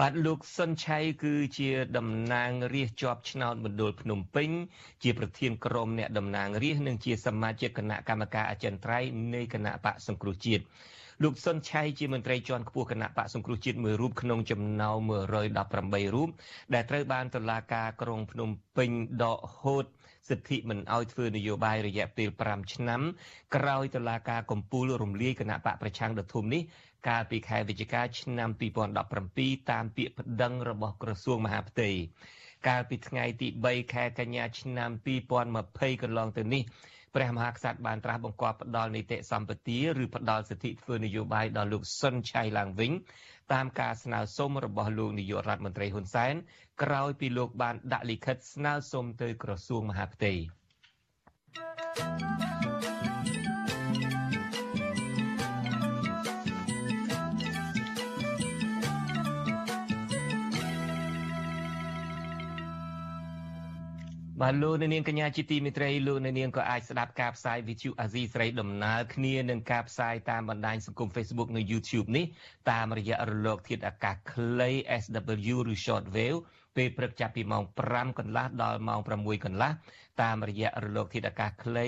[0.00, 4.50] បាទលោកសុនឆៃគឺជាតំណាងរាស្ត្រជាប់ឆ្នោតមណ្ឌលភ្នំពេញ
[5.02, 10.64] ជាប្រធានក្រុមអ្នកតំណាងរាស្ត្រនិងជាសមាជិកគណៈកម្មការអចិន្ត្រៃយ៍នៃគណៈបកសង្គ្រោះជាតិ
[11.22, 15.10] លោកសុនឆៃជាមន្ត្រីជាន់ខ្ពស់គណៈបកសង្គ្រោះជាតិមួយរូបក្នុងចំណោម
[15.62, 16.28] 118រូប
[16.74, 18.90] ដែលត្រូវបានតុលាការក្រុងភ្នំពេញ
[19.22, 19.84] ដកហូត
[20.28, 23.00] សិទ្ធិមិនអោយធ្វើនយោបាយរយៈពេល5ឆ្នាំ
[23.56, 26.62] ក្រោយតុលាការកំពូលរំលាយគណៈបកប្រឆាំងដ៏ធំនេះ
[27.08, 31.90] កាលពីខែវិច្ឆិកាឆ្នាំ2017តាមពាក្យប្តឹងរបស់ក្រសួងមហាផ្ទៃ
[32.68, 34.90] កាលពីថ្ងៃទី3ខែកញ្ញាឆ្នាំ
[35.46, 36.62] 2020កន្លងទៅនេះ
[37.14, 42.92] ព្រះមហាក្សត្របានត្រាស់បង្គាប់ផ្ដល់នីតិសម្បទាឬផ្ដល់សិទ្ធិធ្វើនយោបាយដល់លោកសុនឆៃឡើងវិញ
[43.52, 46.34] តាមការស្នើសុំរបស់លោកនាយករដ្ឋមន្ត្រីហ៊ុនសែន
[46.82, 50.32] ក្រោយពីលោកបានដាក់លិខិតស្នើសុំទៅក្រសួងមហាផ្ទៃ
[64.42, 72.24] បាទលោកនាងកញ្ញាជាទីមេត្រីលោកនាងក៏អាចស្ដាប់ការផ្សាយ VTV អាស៊ីស្រីដំណើរគ្នានឹងការផ្សាយតាមបណ្ដាញសង្គម Facebook និង YouTube នេះ
[72.70, 74.70] តាមរយៈរលក ធាតុអាកាសខ្លី
[75.02, 76.38] SW ឬ Shortwave
[76.76, 79.70] ពេលព្រឹកចាប់ពីម៉ោង5កន្លះដល់ម៉ោង6កន្លះ
[80.22, 81.84] តាមរយៈរលកធាតុអាកាសខ្លី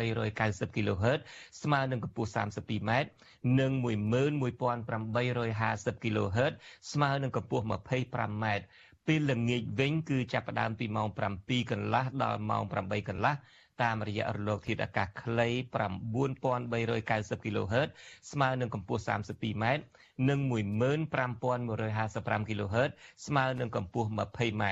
[0.00, 1.20] 9390 kHz
[1.62, 2.90] ស្មើនឹងកម្ពស់ 32m
[3.60, 6.52] និង11850 kHz
[6.92, 8.44] ស្មើនឹងកម្ពស់ 25m
[9.06, 13.34] ពេលល្ងាចវិញគឺចាប់ផ្ដើមពីម៉ោង7កន្លះដល់ម៉ោង8កន្លះ
[13.82, 15.48] តាមរយៈរលកធាតុអាកាសខ្លី
[16.10, 17.88] 9390 kHz
[18.30, 19.64] ស្មើនឹងកម្ពស់ 32m
[20.28, 22.90] និង15155 kHz
[23.26, 24.64] ស្មើនឹងកម្ពស់ 20m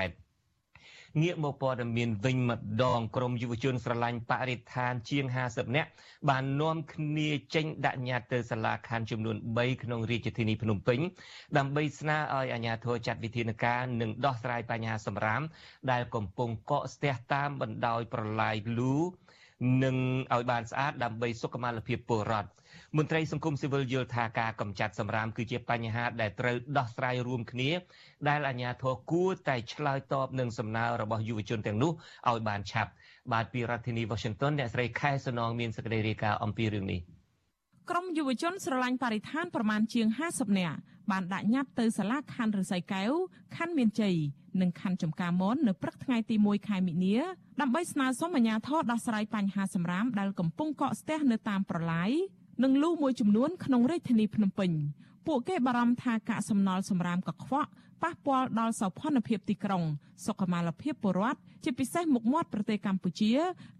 [1.19, 5.89] ងាកមកព័ត៌មានវិញម្ដងក្រមយុវជនស្រឡាញ់បរិស្ថានជាង50នាក់
[6.29, 10.99] បាននាំគ្នាចេញដាក់ញត្តិទៅសាលាខណ្ឌចំនួន3ក្នុងរាជធានីភ្នំពេញ
[11.57, 15.41] ដើម្បីស្នើឲ្យអាជ្ញាធរចាត់វិធានការនិងដោះស្រាយបញ្ហាសម្រាម
[15.91, 18.95] ដែលកំពុងកកស្ទះតាមបណ្ដោយប្រឡាយលូ
[19.83, 19.97] និង
[20.33, 22.49] ឲ្យបានស្អាតដើម្បីសុខុមាលភាពពលរដ្ឋ
[22.97, 27.69] មន្ត្រីសង្គមស៊ីវិលយល់ថាការកម្ចាត់សម្រាមគឺជាបញ្ហាដែលត្រូវដោះស្រាយរួមគ្នា
[28.29, 31.91] ដែលអាជ្ញាធរគួរតែឆ្លើយតបនឹងសំណើរបស់យុវជនទាំងនោះ
[32.29, 32.91] ឲ្យបានឆាប់
[33.31, 36.99] បាទពីរដ្ឋធានី Washington អ្នកស្រីខែសនងមានសេចក្តីរាយការណ៍អំពីរឿងនេះ
[37.89, 40.77] ក្រមយុវជនស្រឡាញ់បរិស្ថានប្រមាណជាង50នាក់
[41.11, 43.11] បានដាក់ញត្តិទៅសាលាខណ្ឌរសីកែវ
[43.55, 44.15] ខណ្ឌមានជ័យ
[44.61, 47.17] និងខណ្ឌចំការមននៅព្រឹកថ្ងៃទី1ខែមិនិនា
[47.61, 52.11] ដើម្បីស្នើសុំអាជ្ញាធរដោះស្រាយបញ្ហាសម្រាមដែលកំពុងកកស្ទះនៅតាមប្រឡាយ
[52.63, 54.71] និងលូមួយចំនួនក្នុងរាជធានីភ្នំពេញ
[55.27, 57.69] ពួកគេបារម្ភថាកាកសំណល់សម្រាមកខ្វក់
[58.03, 59.83] ប៉ះពាល់ដល់សោភ័ណភាពទីក្រុង
[60.25, 63.31] សុខុមាលភាពពលរដ្ឋជាពិសេសមុខមាត់ប្រទេសកម្ពុជា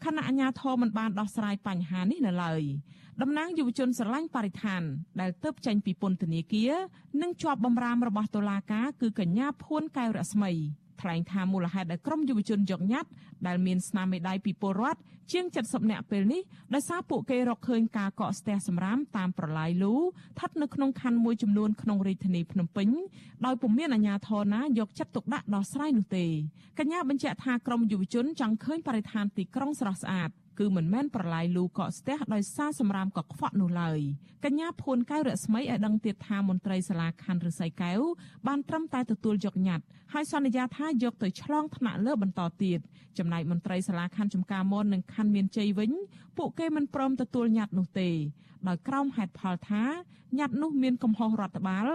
[0.03, 2.61] ខណៈអាជ្ញាធរមិនបានដោះស្រាយបញ្ហានេះនៅឡើយ
[3.21, 4.81] តំណាងយុវជនស្រឡាញ់បរិស្ថាន
[5.19, 6.73] ដែលទៅចេញពីពន្ធនាគារ
[7.21, 10.51] និងជាប់បំរាមរបស់តុលាការគឺកញ្ញាភួនកែវរស្មី
[11.01, 13.09] ថ្លែងថាមូលហេតុដែលក្រមយុវជនយកញត្តិ
[13.47, 14.99] ដែលមានស្នាមមេដៃពីពលរដ្ឋ
[15.31, 16.41] ជាង70នាក់ពេលនេះ
[16.73, 22.89] ដោយសារពួកគេរកឃើញការកកស្ទះសម្រាមតាមប្រឡាយលូស្ថិតនៅក្នុងខណ្ឌមួយចំនួនក្នុងរាជធានីភ្នំពេញ
[23.45, 26.25] ដោយពុំមានអាជ្ញាធរណាយកចិត្តទុកដាក់ដោះស្រាយនោះទេ
[26.79, 30.29] កញ្ញាបញ្ជាក់ថាក្រមយុវជនចង់ឃើញបរិស្ថានទីក្រុងស្រស់ស្អាត
[30.61, 33.99] គឺមិនមែនប្រឡាយលូកកស្ទះដោយសារសម្រាមកខ្វក់នោះឡើយ
[34.45, 37.99] កញ្ញាភួនកៅរស្មីឲ្យដឹងទៀតថាមន្ត្រីសាលាខណ្ឌរិស័យកែវ
[38.47, 42.79] បានត្រឹមតែទទួលយកញត្តិហើយសន្យាថាយកទៅឆ្លងថ្នាក់លើបន្តទៀត
[43.17, 45.91] ចំណែកមន្ត្រីសាលាខណ្ឌចំការមននិងខណ្ឌមានជ័យវិញ
[46.37, 48.09] ពួកគេមិនព្រមទទួលញត្តិនោះទេ
[48.67, 49.83] ដោយក្រោមហេតុផលថា
[50.39, 51.87] ញត្តិនោះមានកំហុសរដ្ឋបាល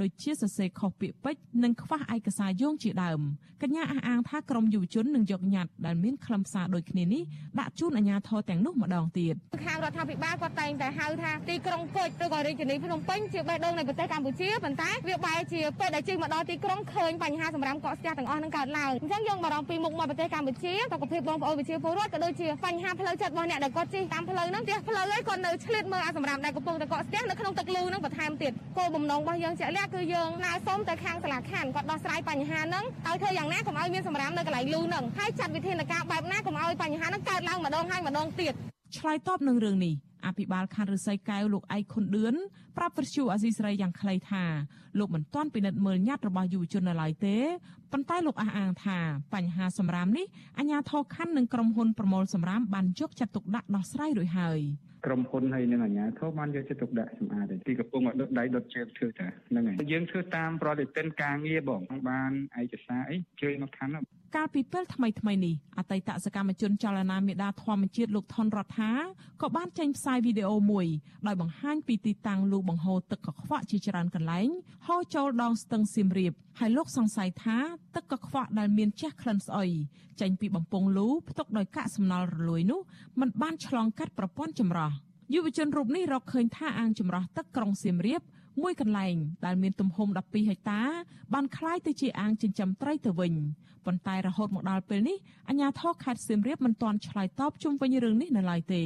[0.00, 3.20] ដូចជាសរសេរខុសពាក្យពេចន៍និងខ្វះឯកសារយោងជាដើម
[3.62, 7.22] កញ្ញាអះអាងថាក្រមយុវជននឹងយកញត្តិដែលមានខ្លឹមសារដូចគ្នានេះ
[7.60, 9.34] ដាក់ជូនអាជ្ញាធរទាំងនោះម្ដងទៀត
[9.64, 38.52] ខាងរដ្ឋាភិបាលគាត់តែងតែហៅថាទីក្រុងពុជឬក៏រាជធានីភ្នំពេញជាបេះដូងនៃប្រទេសកម្ពុជាប៉ុន្តែវាបែរជាពេលដែលជិះមកដល់ទីក្រុងឃើញបញ្ហាសម្រាប់កកស្ទះទាំងអស់នឹងកើតឡើងអញ្ចឹងយើងបារម្ភពីមុខមាត់ប្រទេសកម្ពុជាសុខភាពបងប្អូនប្រជាពលរដ្ឋក៏ដូចជាបញ្ហាផ្លូវចិត្តរបស់អ្នកដែលគាត់ជិះតាមផ្លូវហ្នឹងផ្ទះផ្លូវឯងគាត់នៅឆ្លៀតមើលអាសម្រាប់ដែលកំពុងតែកកស្ទះនៅក្នុងទឹកលូហ្នឹងបន្ថែមទៀតគោលបំណងរបស់យើងជាក់លាក់គឺយើងណែសុំទៅខាងសាលាខណ្ឌគាត់ដោះស្រាយបញ្ហាហ្នឹងឲ្យធ្វើយ៉ាងណាកុំឲ្យមានសម្រាមនៅកន្លែងលូហ្នឹងហើយចាត់វិធានការបែបណាកុំឲ្យបញ្ហាហ្នឹងកើតឡើងម្ដងហើយម្ដងទៀត
[38.96, 39.94] ឆ្លើយតបនឹងរឿងនេះ
[40.26, 42.34] អភិបាលខណ្ឌរិស័យកែវលោកឯកខុនឌឿន
[42.76, 44.44] ប្រាប់វិទ្យុអាស៊ីសេរីយ៉ាងខ្លីថា
[44.98, 47.36] លោកមិនទាន់ពិនិត្យមើលញត្តិរបស់យុវជននៅឡើយទេ
[47.92, 48.98] ប៉ុន្តែលោកអះអាងថា
[49.34, 50.26] បញ្ហាសម្រាមនេះ
[50.58, 54.60] អាជ្ញាធរខណ្ឌនិងក្រុមហ៊ុនប្រមូលសម្រាមបានយកចិត្តទុកដាក់ដោះស្រាយរួចហើយ
[55.06, 62.30] ក្រុមហ៊ុនហើយនឹងអាជ្ញាធរបានយកចិត្តទុកដាក់សម្អាតទីកំពុងឲ្យដុតដៃដុតជើងធ្វើតាហ្នឹងហើយយើងធ្វើតាមប្រតិទិនការងារបងបាន
[62.62, 64.02] ឯកសារអីជួយមកខណ្ឌ
[64.36, 68.92] កាលពីពេលថ្មីថ្មីនេះអតីតសកម្មជនចលនាមេដាធម្មជាតិលោកថនរដ្ឋា
[69.42, 70.86] ក៏បានចេញផ្សាយវីដេអូមួយ
[71.26, 74.48] ដោយបង្ហាញពីទីតាំងលូបង្ហូរទឹកកខ្វក់ជាច្រើនកន្លែង
[74.86, 77.58] ហូរចូលដងស្ទឹងសៀមរាបហើយលោកសង្ស័យថា
[77.94, 79.70] ទឹកកខ្វក់ដែលមានជះក្លិនស្អុយ
[80.20, 82.80] ចេញពីបំពង់លូផ្ទុកដោយកាកសំណល់រលួយនោះ
[83.20, 84.90] มันបានឆ្លងកាត់ប្រព័ន្ធចម្រោះ
[85.34, 88.22] យុវជនរូបនេះរកឃើញថាអាងចម្រោះទឹកក្រុងសៀមរាប
[88.61, 90.81] មួយកន្លែងដែលមានទំហំ12ហិកតា
[91.33, 93.33] បានคล้ายទៅជាអាងចិញ្ចឹមត្រីទៅវិញ
[93.85, 95.17] ប៉ុន្តែរហូតមកដល់ពេលនេះ
[95.49, 98.83] អាជ្ញាធរខេត្តសៀមរាបមិនទាន់ឆ្លើយតបជុំវិញរឿងនេះនៅឡើយទេ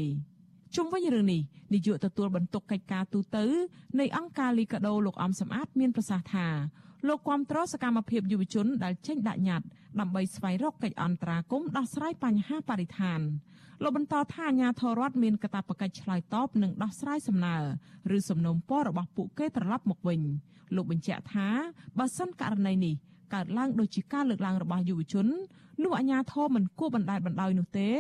[0.76, 1.42] ជុំវិញរឿងនេះ
[1.74, 3.38] នាយកទទួលបន្ទុកកិច្ចការទូត
[4.00, 6.48] នៃអង្គការលីកាដូលោកអំសំអាត មានប្រសាសន៍ថា
[7.07, 9.67] លោកគាំទ្រសកម្មភាពយុវជនដែលចេញដាក់ញត្តិ
[10.01, 13.21] ដើម្បីស្វែងរកកិច្ចអន្តរាគមន៍ដោះស្រាយបញ្ហាបរិស្ថាន
[13.83, 17.57] លោកបន្តថាអាជ្ញាធររដ្ឋមានកាតព្វកិច្ចឆ្លើយតបនិងដោះស្រាយសំណើ
[18.17, 20.21] ឬសំណុំពររបស់ពួកគេត្រឡប់មកវិញ
[20.75, 21.49] លោកបញ្ជាក់ថា
[21.99, 22.95] បើសិនករណីនេះ
[23.35, 25.27] កើតឡើងដោយជាការលើកឡើងរបស់យុវជន
[25.85, 27.91] នោះអាជ្ញាធរមិនគួរបណ្តែតបណ្តោយនោះទេ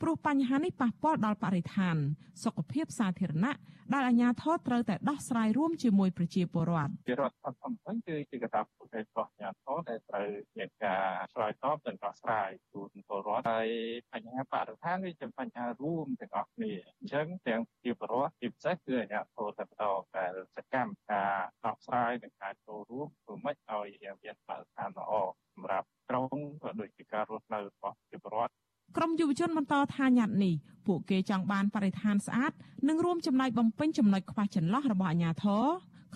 [0.00, 1.96] ព្រោះបញ្ហានេះប៉ះពាល់ដល់បរិស្ថាន
[2.44, 3.54] សុខភាពសាធារណៈ
[3.92, 13.68] ដែលអាជ្ញាធរត្រូវតែដោះស្រាយរួមជាមួយប្រជាពលរដ្ឋជារដ្ឋអត់សំខាន់គឺជាកត្តាពុទ្ធរបស់អាជ្ញាធរដែលត្រូវមានការឆ្លើយតបនិងដោះស្រាយជូនពលរដ្ឋហើយ
[14.12, 19.84] បញ្ហាបរិស្ថានវាជាបញ្ហារួមទាំងអស់គ្នាអញ្ចឹងទាំងជាពលរដ្ឋជាពិសេសគឺអាជ្ញាធរតែបន្ត
[20.16, 20.24] តែ
[20.56, 23.88] សកម្មការដោះស្រាយនិងការចូលរួមធ្វើម៉េចឲ្យ
[24.24, 25.12] មានបរិស្ថានល្អ
[25.54, 26.26] សម្រាប់ក្រុង
[26.62, 28.52] ក៏ដូចជាការរស់នៅរបស់ប្រជាពលរដ្ឋ
[28.96, 30.54] ក្រមយុវជនបន្តថាញត្តិនេះ
[30.86, 32.52] ពួកគេចង់បានបរិស្ថានស្អាត
[32.88, 35.64] និងរួមចំណែកបំពេញចំណុចខ្វះចន្លោះរបស់អាជ្ញាធរ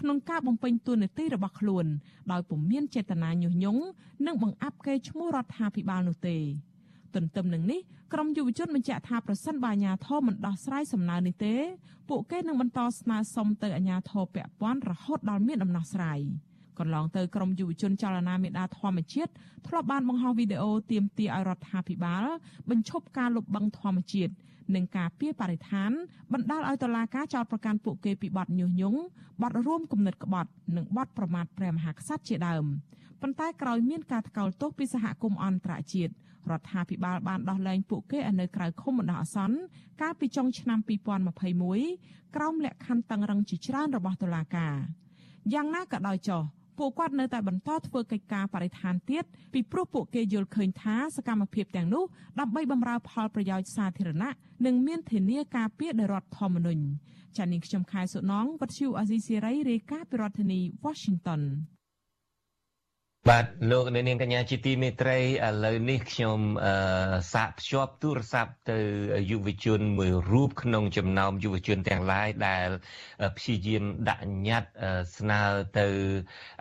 [0.01, 1.87] ក្នុងការបំពេញតួនាទីរបស់ខ្លួន
[2.33, 3.83] ដោយពុំមានចេតនាញុះញង់
[4.27, 6.37] និងបង្អាប់កេរ្តិ៍ឈ្មោះរដ្ឋាភិបាលនោះទេ
[7.15, 7.81] ទន្ទឹមនឹងនេះ
[8.13, 11.55] ក្រមយុវជនបញ្ជាក់ថាប្រសិនបើអាជ្ញាធរមិនដោះស្រាយសំណើនេះទេ
[12.09, 16.21] ពួកគេនឹងបន្តស្នើសុំទៅអាជ្ញាធរពាក់ព័ន្ធរហូតដល់មានដំណោះស្រាយ
[16.79, 19.33] កន្លងទៅក្រមយុវជនចលនាមេដាធម្មជាតិ
[19.67, 22.25] ធ្លាប់បានបង្ហោះវីដេអូទាមទារឲ្យរដ្ឋាភិបាល
[22.71, 24.33] បញ្ឈប់ការលុបបង្ខំធម្មជាតិ
[24.75, 25.91] និងការពៀបរិស្ថាន
[26.33, 29.01] បណ្ដាលឲ្យតុលាការចោទប្រកាន់ពួកគេពីបទញុះញង់
[29.43, 32.65] បទរួមគំនិតក្បត់និងបទប្រមាថព្រះមហាក្សត្រជាដើម
[33.23, 36.13] ប៉ុន្តែក្រោយមានការថ្កោលទោសពីសហគមន៍អន្តរជាតិ
[36.51, 39.59] រដ្ឋាភិបាលបានដោះលែងពួកគេឲ្យនៅក្រៅឃុំបណ្ដោះអាសន្ន
[40.01, 40.79] កាលពីចុងឆ្នាំ
[41.57, 44.75] 2021ក្រោមលក្ខខណ្ឌតឹងរឹងជាច្រើនរបស់តុលាការ
[45.53, 46.43] យ៉ាងណាក៏ដោយចុះ
[46.79, 52.05] ពួកគាត់នៅតែបន្តធ្វើកិច្ចការបរិស្ថានទៀតពីព្រោះពួកគេយល់ឃើញថាសកម្មភាពទាំងនោះ
[52.41, 54.31] ដើម្បីបម្រើផលប្រយោជន៍សាធារណៈ
[54.67, 56.83] និងមានធានាការពារដោយរដ្ឋធម្មនុញ្ញ
[57.37, 61.43] ចា៎នាងខ្ញុំខែសុណងវັດឈូអាស៊ីសេរីរាយការណ៍ពីរដ្ឋធានី Washington
[63.29, 65.25] បាទលោកអ្នកនាងកញ្ញាជាទីមេត្រីឥ
[65.65, 66.39] ឡូវនេះខ្ញុំ
[67.33, 68.79] សាកភ្ជាប់ទូរស័ព្ទទៅ
[69.31, 72.69] យុវជនមួយរូបក្នុងចំណោមយុវជនទាំងឡាយដែល
[73.37, 75.41] ព្យាយាមដាក់ញត្តិស្នើ
[75.79, 75.87] ទៅ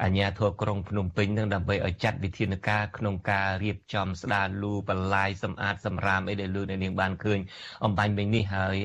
[0.03, 7.39] អាជ្ញាធរក្រុងភ្នំពេញនឹងដើម្បីឲ្យចាត់វិធានការក្នុងការរៀបចំស្ដារលូបន្លាយសម្អាតសម្រាមអីដែលលោកអ្នកនាងបានឃើញ
[7.85, 8.75] អំបញ្ញមិញនេះហើយ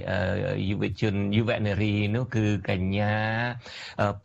[0.70, 3.14] យុវជនយុវនារីនោះគឺកញ្ញា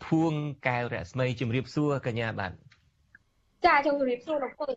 [0.06, 0.34] ភួង
[0.68, 2.54] កែវរស្មីជំរាបសួរកញ្ញាបាទ
[3.66, 4.76] ចាជម្រាបសួរលោកពឹង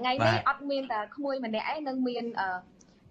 [0.00, 2.24] ថ្ងៃនេះអត់មានតែក្មួយម្នាក់ឯងនឹងមាន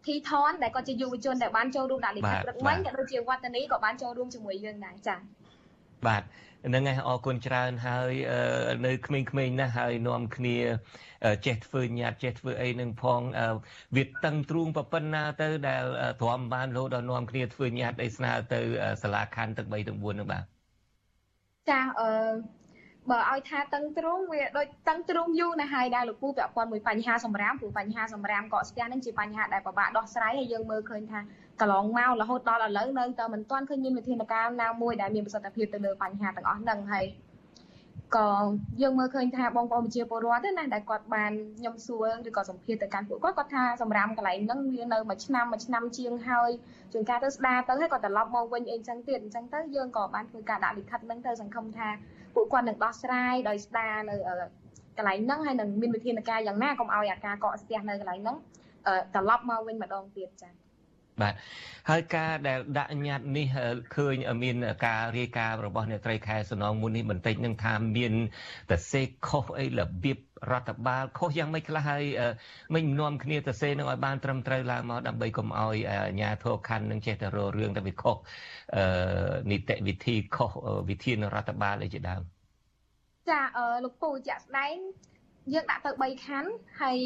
[0.05, 5.15] ធីថនដែលគាត់ជាយុវជនដែលបានចូលរួមដាក់លិខិតព្រឹកមិញក៏ដូចជាវត្តនីក៏បានចូលរួមជាមួយយើងដែរចា
[6.07, 6.23] បាទ
[6.67, 8.11] ហ្នឹងហើយអរគុណច្រើនហើយ
[8.85, 10.57] នៅក្មេងៗណាស់ហើយនាំគ្នា
[11.45, 13.21] ចេះធ្វើញាតចេះធ្វើអីនឹងផង
[13.95, 15.83] វាតឹងទ្រូងប៉ុណ្ណាទៅដែល
[16.21, 18.59] ទ្រាំបានលោដល់នាំគ្នាធ្វើញាតអីស្នើទៅ
[19.03, 20.43] សាលាខណ្ឌទាំង3ទាំង4នោះបាទ
[21.69, 22.09] ចាអឺ
[23.11, 31.19] បើឲ្យថាតឹងទ្រូងវាដូចតឹងទ្រូងយូរណាស់ហើយដែរលោកពូពាក់ព័ន្ធមួយបញ្ហាសម្រាមព្រោះបញ្ហាសម្រាមកកស្ទះនឹងជាបញ្ហាដែលពិបាកដោះស្រាយហើយយើងមើលឃើញថា
[31.61, 37.05] កន្លងមករហូតដល់ឥឡូវនៅតែមិនទាន់ឃើញមានវិធានការណាមួយដែលមានប្រសិទ្ធភាពទៅលើបញ្ហាទាំងអស់ហ្នឹងហើយ
[38.15, 38.29] ក៏
[38.81, 46.49] យើងមើលឃើញថាបងប្អូនប្រជាពលរដ្ឋណាដែលគាត់បានខ្ញុំសួរឬក៏សម្ភាសទៅកាន់ពួកគាត់គាត់ថាសម្រាប់កន្លែងហ្នឹងវានៅមួយឆ្នាំមួយឆ្នាំជាងហើយ
[46.93, 51.89] ជួនកាលទៅស្ដារទៅហើយគាត់ត្រឡប់មកវិញអីចឹងទៀតអញ្ចឹងទៅយើងក៏បានធ្វើការដាក់លិខិតហ្នឹងទៅសង្ឃឹមថា
[52.35, 54.15] ពួកគាត់នឹងដោះស្រាយដោយស្ដារនៅ
[54.97, 58.37] កន្លែងហ្នឹងហើយនឹងមានវិធានការយ៉ាងណាកុំឲ្យអាការកកស្ទះនៅកន្លែងហ្នឹង
[59.13, 60.63] ត្រឡប់មកវិញម្ដងទៀតចា៎
[61.21, 61.33] បាទ
[61.89, 63.47] ហើយការដែលដាក់ញត្តិនេះ
[63.95, 68.13] ឃើញមានការរាយការណ៍របស់អ្នកត្រីខែសំណងមុននេះបន្តិចនឹងថាមាន
[68.71, 70.19] តសេខុសអីរបៀប
[70.51, 72.03] រដ្ឋបាលខុសយ៉ាងម៉េចខ្លះហើយ
[72.73, 78.15] មិននាំគ្នាទៅសេនឹងឲ្យបានត្រឹមត្រូវឡើងមកដើម្បីកុំឲ្យអាជ្ញាធរខណ្ឌនឹងចេះតែរករឿងតែវាខុស
[79.51, 80.51] នីតិវិធីខុស
[80.89, 82.21] វិធានរដ្ឋបាលអីជាដើម
[83.29, 83.41] ចា
[83.83, 84.75] លោកពូជាក់ស្ដែង
[85.53, 86.49] យើងដាក់ទៅ3ខណ្ឌ
[86.81, 86.97] ហើយ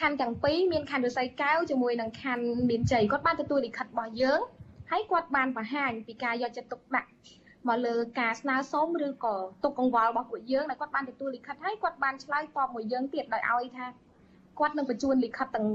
[0.00, 4.40] ខណ្ឌទាំងពីរមានខណ្ឌរស័យកែវជាមួយនឹងខណ្ឌមានជ័យគាត់បានទទួលលិខិតរបស់យើង
[4.90, 7.10] ហើយគាត់បានបង្ហាញពីការយកចិត្តទុកដាក់
[7.68, 13.86] មកលើការស្នើសុំឬក៏ទុកកង្វល់របស់ពួកយើងដែលគាត់បានទទួលលិខិតហើយគាត់បានឆ្លើយតបមកយើងទៀតដោយឲ្យថា
[14.58, 15.66] គាត់នឹងបញ្ជូនលិខិតទាំង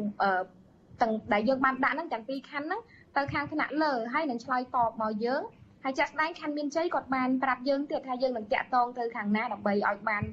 [1.02, 2.82] ទាំងដែលយើងបានដាក់ហ្នឹងទាំងពីរខណ្ឌហ្នឹង
[3.18, 5.42] ទៅខាងថ្នាក់លើហើយនឹងឆ្លើយតបមកយើង
[5.84, 10.24] ហើយចាក់ស្ដែងខណ្ឌមានជ័យគាត់បានប្រាប់យើងទៀតថាយើងនឹងតាក់ទងទៅខាងណាដើម្បីឲ្យបាន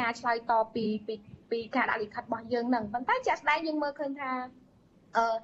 [0.00, 1.14] ការឆ្លើយតបពីពី
[1.50, 4.30] ពីការដាក់លិខិតរបស់យើងនឹងប៉ុន្តែជាក់ស្ដែងយើងមើលឃើញថា
[5.16, 5.34] អឺ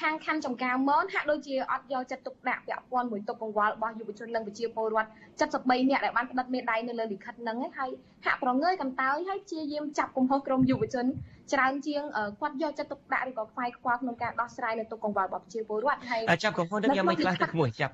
[0.00, 5.08] ខាងខណ្ឌចំការមនហាក់ដូចជាអត់យកចិត្តទុកដាក់ពាក់ព័ន្ធមួយទុកកង្វល់របស់យុវជននិងប្រជាពលរដ្ឋ
[5.50, 7.90] 73នាក់ដែលបានផ្តិតមេដៃនៅលើលិខិតហ្នឹងហើយ
[8.26, 11.06] ហាក់ប្រងើយកន្តើយហើយជាយាមចាប់កំហុសក្រុមយុវជន
[11.52, 12.02] ច្រើនជាង
[12.40, 17.92] គាត់យកចិត្តទុកដាក់ឬក៏ខ្វាយខ្វល់ក្នុងការដោះស្រាយនៅទុកកង្វល់របស់ប្រជាពលរដ្ឋហើយចាប់កំហុសនឹងយ៉ាងម៉េចខ្លះទៅក្មួយចាប់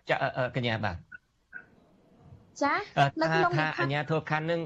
[0.56, 0.96] កញ្ញាបាទ
[2.62, 2.74] ចា
[3.20, 4.60] នៅក្នុងថាអាញាធរខណ្ឌនឹង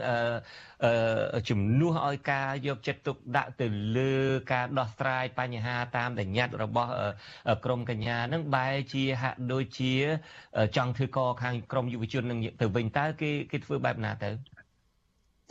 [0.84, 4.14] អឺជំនួសឲ្យការយកចិត្តទុកដាក់ទៅលើ
[4.52, 6.90] ការដោះស្រាយបញ្ហាតាមដញ្ញត្តិរបស់
[7.64, 9.92] ក្រមកញ្ញានឹងបែរជាហាក់ដូចជា
[10.76, 14.30] ចង់ធ្វើកខាងក្រមយុវជននឹងទៅវិញតើគេគេធ្វើបែបណាទៅ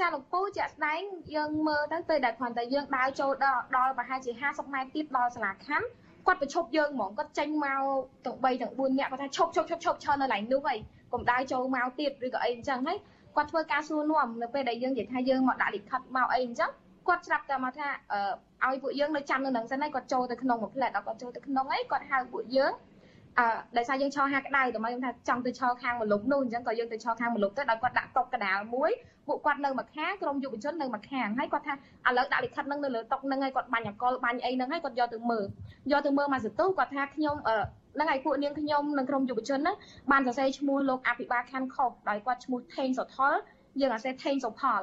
[0.01, 1.01] ចាលោកពូជាក់ស្ដែង
[1.35, 5.87] យើងមើលទៅពេលដែលគ្រាន់តែយើងដើរចូលដល់ដល់ប្រហែលជា50ម៉ែត្រទៀតដល់សាលាខណ្ឌ
[6.25, 7.83] គាត់បញ្ឈប់យើងហ្មងគាត់ចេញមក
[8.25, 10.77] ទាំង3ទាំង4នាក់គាត់ថាឈប់ឈប់ឈប់ឈប់ឈរនៅកន្លែងនោះហើយ
[11.13, 12.97] កុំដើរចូលមកទៀតឬក៏អីអញ្ចឹងហើយ
[13.35, 16.71] គាត់ធ្វើការសួរនាំនៅពេលដែលយើងនិយាយថាយើងមកដាក់លិខិតមកអីអញ្ចឹង
[17.07, 17.87] គាត់ស្រាប់តែមកថា
[18.65, 22.73] ឲ្យពួកយើងនៅចាំនៅនឹងសិនហើយគាត់ចូលទៅក្នុងមួយផ្លែតដល់គាត់ចូលទៅក្នុងអីគាត់ហៅពួកយើង
[23.39, 28.91] អឺដោយសារយើងឈរហាក្តៅតែមកខ្ញុំថាចង់ទៅឈរខាងមលុបនោះអញ្ចឹងក៏យើងទៅឈរខាងមលុបទៅដល់គាត់ដាក់តុកកដាលមួយ
[29.27, 35.45] ពួកគាត់នៅម្ខាងក្រុមយុវជននៅម្ខាងហើយគាត់ថាឥឡូវដាក់លិខិតនឹងនៅលើតុកនឹងហើយគាត់បាញ់អកលបាញ់អីនឹងហើយគាត់យកទៅមើល
[35.91, 37.57] យកទៅមើលមកសន្ទុះគាត់ថាខ្ញុំអឺ
[37.99, 39.75] នឹងឯពួកនាងខ្ញុំនិងក្រុមយុវជនហ្នឹង
[40.11, 43.33] បានសរសេរឈ្មោះលោកអភិបាលខណ្ឌខុសដោយគាត់ឈ្មោះថេងសុថល
[43.81, 44.81] យើងអាសេថេងសុផល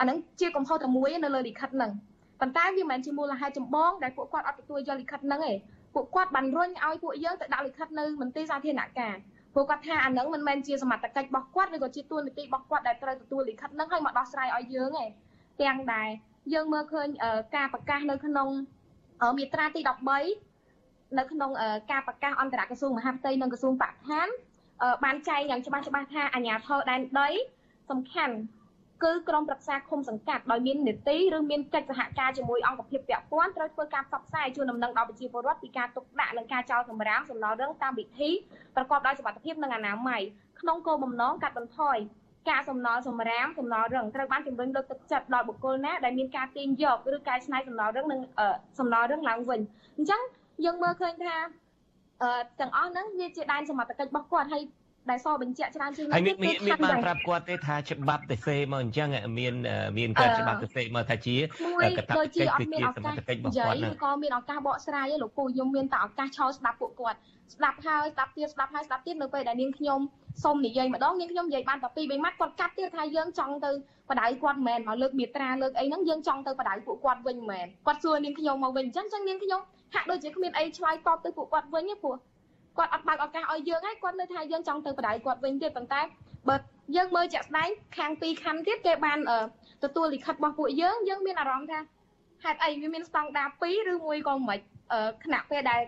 [0.00, 1.92] អាហ្នឹងជាកំហុសតែមួយនៅលើលិខិតហ្នឹង
[2.40, 5.52] ប៉ុន្តែវាមិនមែនជាមូលហេតុចម្បងដែលពួកគាត់អត់ទទួលយកលិខិតហ្នឹងទេ
[5.94, 9.16] ពួកគាត់បានរុញឲ្យពួកយើងទៅដាក់លិខិតនៅមន្ទីរសាធារណការ
[9.54, 15.06] ពួកគាត់ថាអានឹងមិនមែនជាសមត្ថកិច្ចរបស់គាត់ឬក៏ជាទួលនីតិរបស់គាត់ដែលត្រូវទទួលលិខិតហ្នឹងឲ្យមកដោះស្រាយឲ្យយើងទេ
[15.62, 16.08] ទាំងដែរ
[16.54, 17.08] យើងមើលឃើញ
[17.56, 18.48] ការប្រកាសនៅក្នុង
[19.38, 19.80] មាត្រាទី
[20.14, 20.45] 13
[21.18, 21.50] នៅក្នុង
[21.92, 24.28] ការប្រកាសអន្តរក្រសួងមហាផ្ទៃនិងក្រសួងបរិស្ថាន
[25.04, 27.28] បានចែងយ៉ាងច្បាស់ច្បាស់ថាអាជ្ញាធរដែនដី
[27.90, 28.34] សំខាន់
[29.04, 38.30] គឺក្រុមប្រឹក្សាឃុំសង្កាត់ដោយមាននីតិឬមានកិច្ចសហការជាមួយអង្គភាពពាក់ព័ន្ធត្រូវធ្វើការផ្សព្វផ្សាយជូនដំណឹងដល់ប្រជាពលរដ្ឋពីការទុកដាក់និងការចោទសម្រាមសំណល់រឹងតាមវិធី
[38.76, 40.22] ប្រកបដោយសុវត្ថិភាពនិងអនាម័យ
[40.60, 41.96] ក្នុងគោលបំណងកាត់បន្ថយ
[42.50, 48.20] ការសំណល់សម្រាមសំណល់រឹងត្រូវបានជំរុញលើកទឹកចិត្តដល់បុគ្គលណាដែលមានការទាញយកឬកែច្នៃសំណល់រឹងនិង
[48.78, 49.60] សំណល់រឹងឡើងវិញ
[49.96, 50.20] អញ្ចឹង
[50.64, 51.36] យើងមើលឃើញថា
[52.22, 54.62] អឺទាំងអស់ហ្នឹងវាជាដែនសមត្ថកិច្ចរបស់គាត់ហើយ
[55.10, 59.54] ដែលសបញ្ជាក់ច្រើនជាងនេះគឺមានមានបានប្រាប់គាត់ទេថាច្បាប់ទៅសេមកអញ្ចឹងមាន
[59.98, 62.44] មានការច្បាប់ទៅសេមកថាជាកតាបកិច្ចគឺជា
[62.96, 67.18] សមត្ថកិច្ចរបស់គាត់ហ្នឹងក៏មានឱកាសបកស្រាយឯលោកពូខ្ញុំមានតែឱកាសឆោស្ដាប់ពួកគាត់
[67.54, 70.00] ស្ដាប់ហើយស្ដាប់ទៀតស្ដាប់ហើយស្ដាប់ទៀតនៅពេលដែលនាងខ្ញុំ
[70.44, 73.70] សុំនិយាយម្ដងនាងខ្ញុំនិយាយបានតែពីរបីម៉ាត់គាត់កាត់ទៀតថាយើងចង់ទៅ
[74.10, 79.60] បដៅគាត់មិនមែនមកលើកមេត្រាលើកអីហ្នឹងយើងចង់ទៅបដៅពួកគាត់វិញមិនមែនគាត់សួរនាងខ្ញុំមកវិញអញ្ចឹងអញ្ចឹងនាងខ្ញុំ
[79.94, 82.16] ហាក់ដូចជាគ្មានអីឆ្លើយតបទៅពួកគាត់វិញទេព្រោះ
[82.78, 86.00] គាត់អត់បើកឱកាសឲ្យយើងហើយគាត់នៅថាយើងចង់ទៅបដៅគាត់វិញទៀតប៉ុន្តែ
[86.48, 86.56] បើ
[86.96, 89.18] យើងមើលជាក់ស្ដែងខាងពីរខណ្ឌទៀតគេបាន
[89.84, 91.80] ទទួលលិខិតរបស់ពួកយើងយើងមានអារម្មណ៍ថា
[92.44, 94.58] ហេតុអីវាមានស្តង់ដារ2ឬមួយក៏មិន
[95.24, 95.82] ខ្នាក់ពេលដែល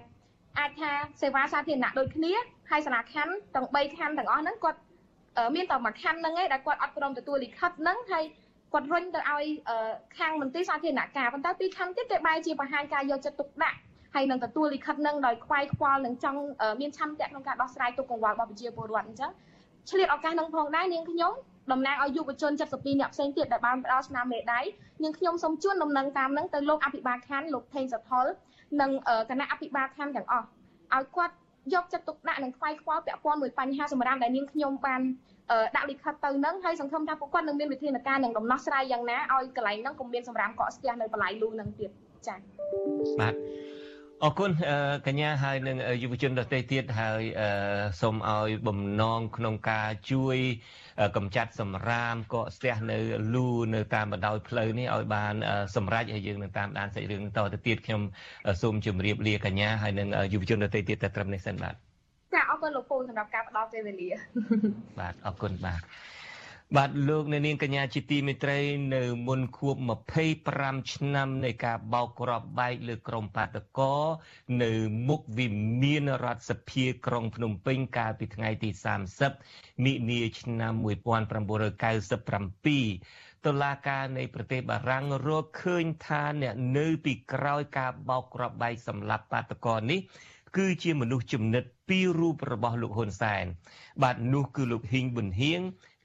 [0.58, 2.32] អាចថាសេវាសាធារណៈដូចគ្នា
[2.70, 4.78] ហើយសាលាខណ្ឌទាំង3ខណ្ឌទាំងអស់ហ្នឹងគាត់
[5.54, 8.24] មានតែមួយខណ្ឌហ្នឹងឯងដែលគាត់អត់ព្រមទទួលលិខិតហ្នឹងហើយ
[8.72, 9.44] គាត់រុញទៅឲ្យ
[10.18, 13.78] ខាងមន្ទីរសាធារណការប៉ុន្តែពីរខណ្ឌទៀតគេបែរជាបង្ហាញការយកចិត្តទុកដាក់
[14.14, 16.40] ហើយនឹងទទួលលិខិតនឹងដោយខ្វាយខ្វល់នឹងចង់
[16.80, 19.30] មានឆន្ទៈក្នុងការដោះស្រាយទុកកង្វល់របស់ប្រជាពលរដ្ឋអញ្ចឹង
[19.90, 21.32] ឆ្លៀតឱកាសនឹងផងដែរនាងខ្ញុំ
[21.72, 24.60] តំណាងឲ្យយុវជន72អ្នកផ្សេងទៀតដែលបានផ្ដល់ស្នាមមេដៃ
[25.02, 28.26] នាងខ្ញុំសូមជូនដំណឹងតាមនឹងទៅលោកអភិបាលខណ្ឌលោកថេងសថុល
[28.80, 28.90] និង
[29.30, 30.46] គណៈអភិបាលខណ្ឌទាំងអស់
[30.94, 31.34] ឲ្យគាត់
[31.74, 35.00] យកចិត្តទុកដាក់និងខ្វាយខ្វល់ពាក់ព័ន្ធមួយបញ្ហាសម្រាប់ដែលនាងខ្ញុំបាន
[35.76, 41.90] ដាក់លិខិតទៅនឹងហើយសង្ឃឹមថាពួកគាត់នឹងមានវិធានការនិងដំណោះស្រាយយ៉ាងណាឲ្យកន្លែងហ្នឹងកុំមានសម្រាមកកស្ទះនៅបន្លាយលូនឹងទៀត
[42.26, 42.38] ចា៎
[43.20, 43.34] បាទ
[44.24, 44.50] អរគុណ
[45.06, 47.22] កញ្ញាហើយនឹងយុវជនដទៃទៀតហើយ
[48.00, 50.38] សូមឲ្យបំណងក្នុងការជួយ
[51.16, 52.98] កម្ចាត់សម្រាមកកស្ទះនៅ
[53.34, 55.34] លូនៅតាមបណ្ដោយផ្លូវនេះឲ្យបាន
[55.76, 58.02] សម្រេចហើយយើងនឹងតាមដានសាច់រឿងតទៅទៀតខ្ញុំ
[58.62, 61.74] សូមជម្រាបលាកញ្ញាហើយនឹងយុវជនដទៃទៀតតែត្រឹមនេះសិនបាទ
[62.34, 64.08] ចាអរគុណលោកពូសម្រាប់ការផ្ដល់ពេលវេលា
[65.00, 65.80] បាទអរគុណបាទ
[66.76, 68.58] បាទលោកអ្នកនាងកញ្ញាជាទីមេត្រី
[68.94, 69.76] នៅមុនខួប
[70.34, 73.96] 25ឆ្នាំនៃការបោកគ្រាប់បែកលើក្រុមបាតកោ
[74.62, 74.72] នៅ
[75.08, 75.48] មុខវិ
[75.82, 78.70] មានរដ្ឋសភាក្រុងភ្នំពេញកាលពីថ្ងៃទី
[79.26, 90.00] 30មិនិនាឆ្នាំ1997តុលាការនៃប្រទេសបារាំងរកឃើញថាអ្នកនៅពីក្រោយការបោកគ្រាប់បែកសម្លាប់បាតកោនេះ
[90.56, 93.44] គឺជាមនុស្សចំណិតពីររូបរបស់លោកហ៊ុនសែន
[94.02, 95.60] បាទនោះគឺលោកហ៊ីងប៊ុនហៀង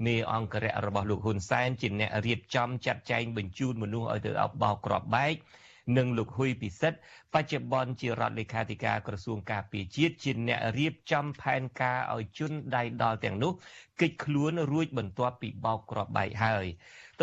[0.06, 5.36] មេអង្គរៈរបស់លោកហ៊ុនសែនជាអ្នករៀបចំចាត់ចែងបញ្ជូនមនុស្សឲ្យទៅអបោក្របបែក
[5.98, 6.98] និងលោកហ៊ុយពិសិដ្ឋ
[7.34, 13.54] បច្ចុប្បន្នជារដ្ឋលេខាធិការក្រសួងការពារជាតិជាអ្នករៀបចំផែនការឲ្យជនដៃដល់ទាំងនោះ
[14.00, 16.66] គេចខ្លួនរួចបន្ទាប់ពីបោកគ្រាប់បែកហើយ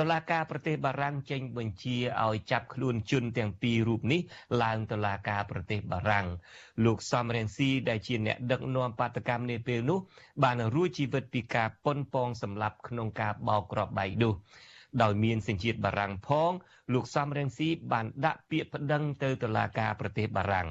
[0.01, 4.21] តុលាការប្រទេសបារាំងចេញបញ្ជាឲ្យចាប់ខ្លួនជនទាំងពីររូបនេះ
[4.63, 6.27] ឡើងតុលាការប្រទេសបារាំង
[6.85, 9.99] លោកសំរងស៊ីដែលជាអ្នកដឹកនាំបាតកម្មនាពេលនោះ
[10.43, 14.35] បានរួចជីវិតពីការប៉ុនប៉ងសម្លាប់ក្នុងការបោកគ្រាប់បែកនោះ
[15.03, 16.53] ដោយមានសញ្ជាតិបារាំងផង
[16.93, 20.69] លោកសំរងស៊ីបានដាក់ពាក្យប្តឹងទៅតុលាការប្រទេសបារាំង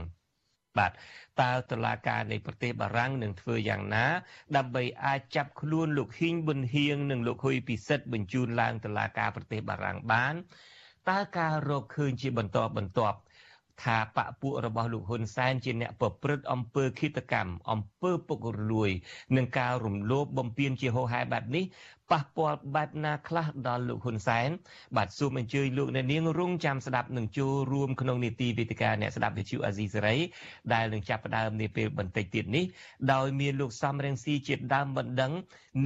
[0.79, 0.91] បាទ
[1.41, 4.05] តើតុលាការនៃប្រទេសបារាំងនឹងធ្វើយ៉ាងណា
[4.57, 10.35] ដើម្បីអាចចាប់ខ្លួនលោកហ៊ីងប៊ុនហៀងនិងលោកហ៊ុយពិសិដ្ឋបញ្ជូនឡើងតុលាការប្រទេសបារាំងបាន
[11.09, 13.17] តើការរកឃើញជាបន្តបន្ទាប់
[13.83, 18.89] ថាបពពួករបស់លោកហ៊ុនសែនជាអ្នកប្រព្រឹត្តអំពើឃាតកម្មអំពើពុករលួយ
[19.35, 21.65] និងការរំលោភបំពានជាហោហែបែបនេះ
[22.11, 24.49] ប៉ះពាល់បែបណាខ្លះដល់លោកហ៊ុនសែន
[24.97, 30.15] បាទសូមអញ្ជើញលោកអ្នកនាងរងចាំស្ដាប់នឹងចូលរួមក្នុងនីតិវិទ្យាអ្នកស្ដាប់វិទ្យុអាស៊ីសេរី
[30.73, 32.65] ដែលនឹងចាប់ផ្ដើមនាពេលបន្តិចទៀតនេះ
[33.13, 35.31] ដោយមានលោកសំរងស៊ីជាដើមបណ្ដឹង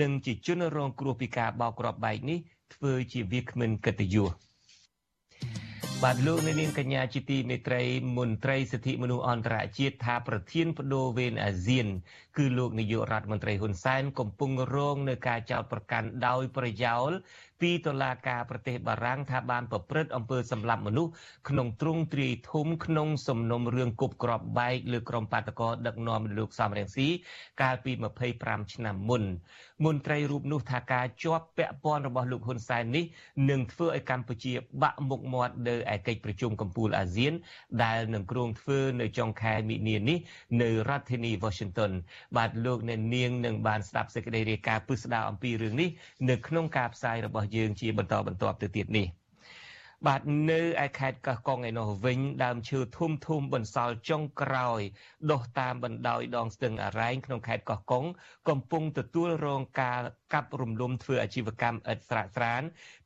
[0.02, 2.40] និងជាជនរងគ្រោះពីការបោកគ្រាប់បែកនេះ
[2.74, 4.32] ធ្វើជាវាគ្មិនកិត្តិយស
[6.08, 7.82] បាទលោកនាងកញ្ញាជាទីមេត្រី
[8.18, 11.88] មន្ត្រីសិទ្ធិមនុស្សអន្តរជាតិថាប្រធានបដូវវេនអាស៊ាន
[12.38, 17.10] គឺលោកនាយករដ្ឋមន្ត្រីហ៊ុនសែនកំពុងរងនឹងការចោទប្រកាន់ដោយប្រយោល
[17.62, 21.12] ពីតុលាការប្រទេសបារាំងថាបានប្រព្រឹត្តអំពើសម្លាប់មនុស្ស
[21.50, 27.08] ក្នុងទ្រង់ទ្រាយធំក្នុងសំណុំរឿងគប់ក្របបែកលើក្រុមបាតកោដឹកនាំលោកសំរងស៊ី
[27.62, 27.92] កាលពី
[28.34, 29.24] 25ឆ្នាំមុន
[29.84, 33.06] មន្ត្រីរូបនោះថាការជាប់ពាក់ព័ន្ធរបស់លោកហ៊ុនសែននេះ
[33.50, 37.34] នឹងធ្វើឲ្យកម្ពុជា បាក់មុខមាត់នៅឯកិច្ចប្រជុំកំពូលអាស៊ាន
[37.84, 40.18] ដែលនឹងគ្រោងធ្វើនៅចុងខែមិនិនានេះ
[40.62, 41.92] នៅរដ្ឋធានី Washington
[42.38, 45.90] បាទលោកអ្នកនាងនឹងបានស្ដាប់សេចក្តីរាយការណ៍ពិស្ដារអំពីរឿងនេះ
[46.30, 49.08] នៅក្នុងការផ្សាយរបស់យើងជាបន្តបន្ទាប់ទៅទៀតនេះ។
[50.08, 54.82] បាទនៅឯខេត្តកោះកុងឯនោះវិញដើមឈើធំធំបន្សល់ចុងក្រោយ
[55.32, 58.06] ដុះតាមបណ្ដោយដងស្ទឹងអរ៉ែងក្នុងខេត្តកោះកុង
[58.50, 60.02] កំពុងទទួលរងការ
[60.34, 62.62] កាប់រំលំធ្វើអាជីវកម្មឥតស្រាកស្រាន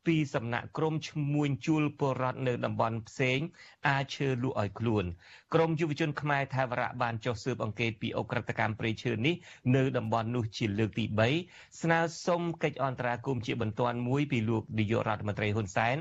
[0.08, 3.40] ពីសំណាក់ក្រុមឈ្មួញជួលពលរដ្ឋនៅតំបន់ផ្សេង
[3.88, 5.06] អាចឈើលក់ឲ្យខ្លួន
[5.54, 9.36] ក្រមយុវជនខ្មែរថាវរៈបានចុះស៊ើបអង្កេតពីអ ுக ្រិតកម្មព្រៃឈើនេះ
[9.76, 11.06] នៅតំបន់នោះជាលើកទី
[11.42, 15.96] 3ស្នើសុំកិច្ចអន្តរាគមន៍ជាបន្ទាន់មួយពីលោកនាយករដ្ឋមន្ត្រីហ៊ុនសែន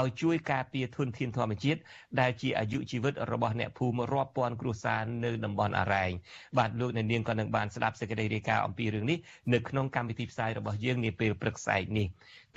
[0.00, 1.80] ឲ្យជួយការពារធនធានធម្មជាតិ
[2.20, 6.12] ដែលជាអាយុជីវិតរបស់អ្នកភូមិរាប់ពាន់គ្រួសារនៅតំបន់អរ៉ែង
[6.58, 9.18] បាទលោកអ្នកនាងក៏នឹងបានស្ដាប់សេចក្តីរាយការណ៍អំពីរឿងនេះ
[9.52, 12.08] នៅក្នុងកម្មវិធីផ្សាយរបស់យើងនាពេលព្រឹកស្អែកនេះ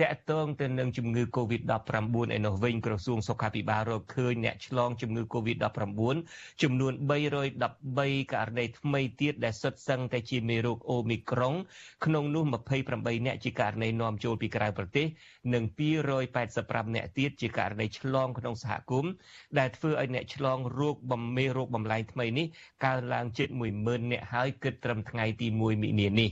[0.02, 1.72] តកតងទៅនឹងជំងឺ Covid-19
[2.36, 6.16] ឯនោះវិញក្រសួងសុខាភិបាលរកឃើញអ្នកឆ្លងជំងឺ Covid-19
[6.62, 6.94] ចំនួន
[7.62, 11.54] 313ករណីថ្មីទៀតដែលសុទ្ធសឹងតែជាមេរោគអូមីក្រុង
[12.06, 12.44] ក្នុងនោះ
[12.86, 15.08] 28អ្នកជាករណីនាំចូលពីក្រៅប្រទេស
[15.54, 15.64] និង
[16.30, 19.12] 285អ្នកទៀតជាករណីឆ្លងក្នុងសហគមន៍
[19.60, 22.46] ដែលធ្វើឲ្យអ្នកឆ្លងរោគបំមេរោគបំលែងថ្មីនេះ
[22.86, 26.32] កើនឡើងជិត10000អ្នកហើយគិតត្រឹមថ្ងៃទី1មិនិនានេះ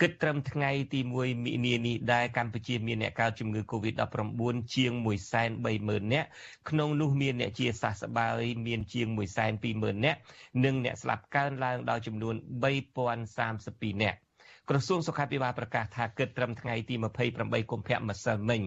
[0.00, 4.92] គិតត្រឹមថ្ងៃទី1មិនិនានេះដែរកម្ពុជាមានអ្នកកើតជំងឺ Covid-19 ជាង
[5.52, 6.28] 130,000នាក់
[6.68, 9.08] ក្នុងនោះមានអ្នកជាសះស្បើយមានជាង
[9.56, 10.18] 120,000នាក់
[10.64, 12.34] និងអ្នកស្លាប់កើនឡើងដល់ចំនួន
[13.14, 14.18] 3032នាក់
[14.70, 16.94] ក្រសួងសុខាភិបាលប្រកាសថាគិតត្រឹមថ្ងៃទី
[17.32, 18.62] 28កុម្ភៈម្សិលមិញ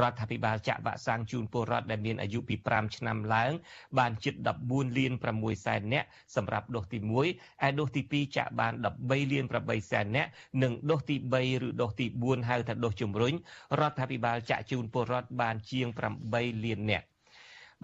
[0.00, 3.52] រដ្ឋាភិបាលចាក់វ៉ាក់សាំងជូនពលរដ្ឋដែលមានអាយុពី5ឆ្នាំឡើង
[3.98, 4.34] បានជិត
[4.66, 8.72] 14លាន6សែននាក់សម្រាប់ដូសទី1ឯដូសទី2ចាក់បាន
[9.02, 10.30] 13លាន8សែននាក់
[10.62, 13.34] និងដូសទី3ឬដូសទី4ហៅថាដូសជំរុញ
[13.80, 15.86] រដ្ឋាភិបាលចាក់ជូនពលរដ្ឋបានជាង
[16.26, 17.06] 8លាននាក់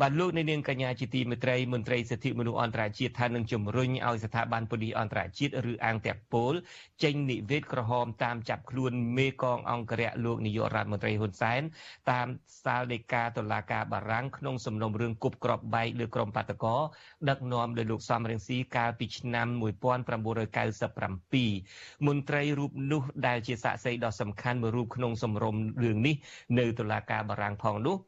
[0.03, 6.55] បាទលោកនៅនាងកញ្ញាជាទីមេត្រីមន្ត្រីសិទ្ធិមនុស្សអន្តរជាតិថានឹងជំរុញឲ្យស្ថាប័នប៉ូលីសអន្តរជាតិឬអាងតាក់ប៉ូល
[7.03, 11.63] ចេញនិវេតក្រហមតាមចាប់ខ្លួនមេកងអង្គរៈលោកនាយករដ្ឋមន្ត្រីហ៊ុនសែន
[12.11, 12.27] តាម
[12.65, 16.77] សាលដីកាតុលាការបារាំងក្នុងសំណុំរឿងគប់ក្របបែកលើក្រុមបាតកោ
[17.29, 26.15] ដឹកនាំដោយលោកសំរងស៊ីកាលពីឆ្នាំ1997មន្ត្រីរូបនោះដែលជាសាក្សីដ៏សំខាន់មួយរូបក្នុងសំរុំរឿងនេះ
[26.59, 27.99] នៅតុលាការបារាំងផងនោះ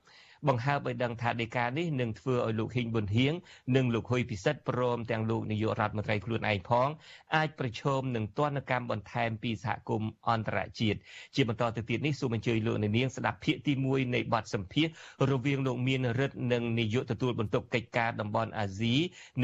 [0.49, 3.35] បង្ហើបឲ្យដឹងថាដីកានេះនឹងធ្វើឲ្យលោកហ៊ីងប៊ុនហៀង
[3.77, 6.89] និងលោកហ៊ុយពិសិដ្ឋព្រមទាំងលោកនាយករដ្ឋមន្ត្រីខ្លួនឯងផង
[7.37, 10.99] អាចប្រឈមនឹងទណ្ឌកម្មបន្ថែមពីសហគមន៍អន្តរជាតិ
[11.35, 14.87] ជាបន្តទៅទៀតនេះសូមអញ្ជើញលោកនាងស្ដាប់ភាគទី1នៃបទសម្ភាស
[15.31, 18.95] រវាងលោកមានរិទ្ធនិងនាយកទទួលបន្ទុកកិច្ចការតំបន់អាស៊ី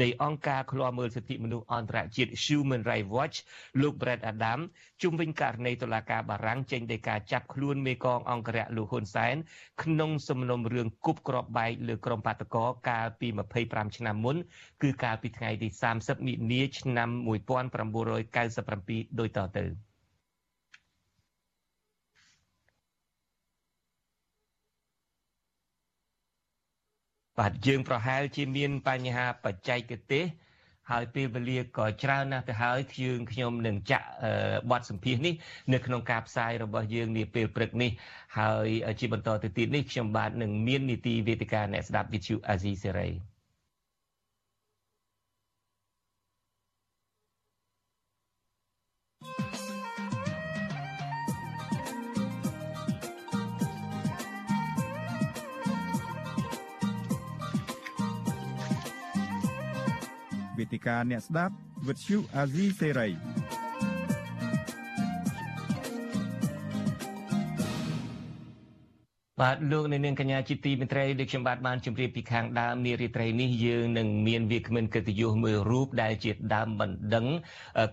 [0.01, 3.37] នៃអង្គការឃ្លាំមើលសិទ្ធិមនុស្សអន្តរជាតិ Human Rights Watch
[3.81, 4.59] លោក Brett Adam
[5.01, 9.35] ជុំវិញករណីតុលាការបារាំងចេញដីកាចាប់ខ្លួនមេកងអង្គរៈលោកហ៊ុនសែន
[9.83, 13.27] ក្នុងសំណុំរឿងគប់ក្របបែកលើក្រុមបាតកោកាលពី
[13.61, 14.35] 25ឆ្នាំមុន
[14.81, 15.67] គឺកាលពីថ្ងៃទី
[15.97, 19.65] 30មិនិនាឆ្នាំ1997ដូចតទៅ
[27.39, 30.23] បាទយើងប្រហែលជាមានបញ្ហាបច្ចេកទេស
[30.91, 34.07] ហើយពេលវេលាក៏ច្រើនណាស់ទៅហើយយើងខ្ញុំនឹងចាក់
[34.71, 35.33] បទសម្ភាសនេះ
[35.73, 37.91] នៅក្នុងការផ្សាយរបស់យើងនាពេលព្រឹកនេះ
[38.37, 38.67] ហើយ
[38.99, 43.32] ជាបន្តទៅទៀតនេះខ្ញុំបាទនឹងមាននីតិវេទិកាអ្នកស្ដាប់វិទ្យុអាស៊ីសេរី
[60.63, 61.53] វេទិកាអ្នកស្ដាប់
[61.87, 62.17] វិទ្យុ
[69.43, 77.25] បាទលោកនៅនាងកញ្ញាជាទីមេត្រីដូចខ្ញុំបាទបានជម្រាបពីខាងដើមនារីត្រីនេះយើងនឹងមានវាគ្មិនកិត្តិយសមួយរូបដែលជាដើមបណ្ដឹង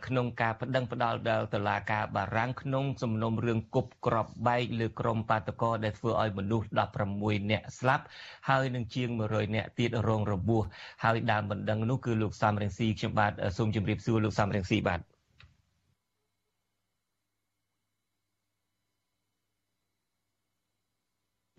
[0.06, 6.66] ក្នុងការប្តឹងផ្ដាល់ដល់តុលាការបារាំងក្នុងសំណុំរឿងគប់ក្របបែកលើក្រុមបាតកោដែលធ្វើឲ្យមនុស្ស
[7.08, 8.04] 16នាក់ស្លាប់
[8.48, 10.64] ហើយនឹងជាង100នាក់ទៀតរងរបួស
[11.04, 15.09] ហើយដើមបណ្ដឹងនោះគឺលោកសំរងស៊ីខ្ញុំបាទសូមជម្រាបសួរលោកសំរងស៊ីបាទ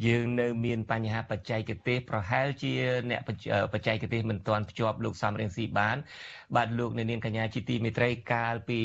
[0.06, 2.72] យើងនៅមានបញ្ហាបច្ចេកទេសប្រហែលជា
[3.10, 3.22] អ្នក
[3.74, 5.97] បច្ចេកទេសមិនទាន់ភ្ជាប់លោកសំរៀងស៊ីបាន
[6.56, 8.80] បាទលោកនៅនាងកញ្ញាជាទីមេត្រីកាលពី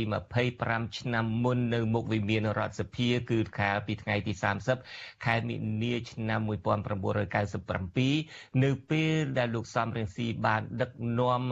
[0.47, 4.33] 25ឆ្នាំមុននៅមុខវិមានរដ្ឋសភាគឺកាលពីថ្ងៃទី
[4.79, 11.43] 30ខែមិនិនាឆ្នាំ1997នៅពេលដែលលោកសំរៀងស៊ីបាន ដឹកនាំ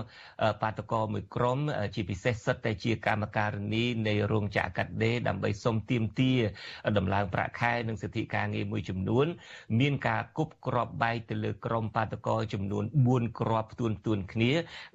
[0.62, 1.58] បាតកោមួយក្រុម
[1.94, 6.38] ជាពិសេសសិតតែជាកម្មការនីនៃរោងចក្រកាត់ដេរដើម្បីសុំទាមទារ
[6.98, 9.26] ដំឡើងប្រាក់ខែនិងសិទ្ធិការងារមួយចំនួន
[9.80, 14.52] មានការគប់គ្រាប់បែកទៅលើក្រុមបាតកោចំនួន4គ្រាប់ផ្ទួនផ្ទួនគ្នា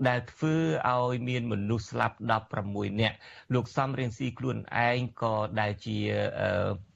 [0.07, 0.55] ដែលធ្វើ
[0.93, 2.16] ឲ្យមានមនុស្សស្លាប់
[2.60, 3.16] 16នាក់
[3.53, 4.57] លោកសំរៀងស៊ីខ្លួន
[4.88, 5.97] ឯងក៏ដែលជា
[6.41, 6.89] អឺ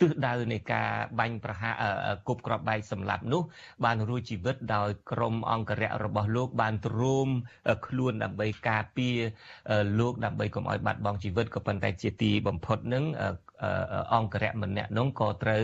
[0.00, 1.74] ទិសដៅនៃការបាញ់ប្រហារ
[2.28, 3.42] គប់ក្របបែកសម្លាប់នោះ
[3.84, 7.28] បានរួចជីវិតដោយក្រុមអង្គរៈរបស់លោក បានទ្រាំ
[7.86, 9.18] ខ្លួនដើម្បីការពារ
[10.00, 13.04] លោកដើម្បីកុំឲ្យបាត់បង់ជីវិតក៏ប៉ុន្តែជាទីបំផុតនឹង
[14.14, 15.62] អង្គរៈម្នាក់នោះក៏ត្រូវ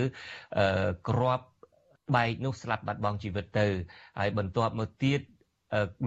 [1.09, 1.41] ក្រប
[2.17, 3.67] បែកនោះស្លាប់បាត់បង់ជីវិតទៅ
[4.19, 5.21] ហើយបន្ទាប់មកទៀត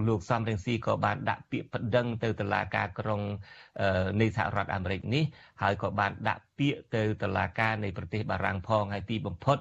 [0.08, 3.20] លោកសំរងស៊ីក៏បានដាក់ពាក្យប្តឹងទៅតុលាការក្រុង
[4.20, 5.24] នៃសហរដ្ឋអាមេរិកនេះ
[5.62, 9.58] ហើយក៏បានដាក់ពាក្យទៅតុលាការនៃប្រទេសបារាំងផងហើយទីបំផុត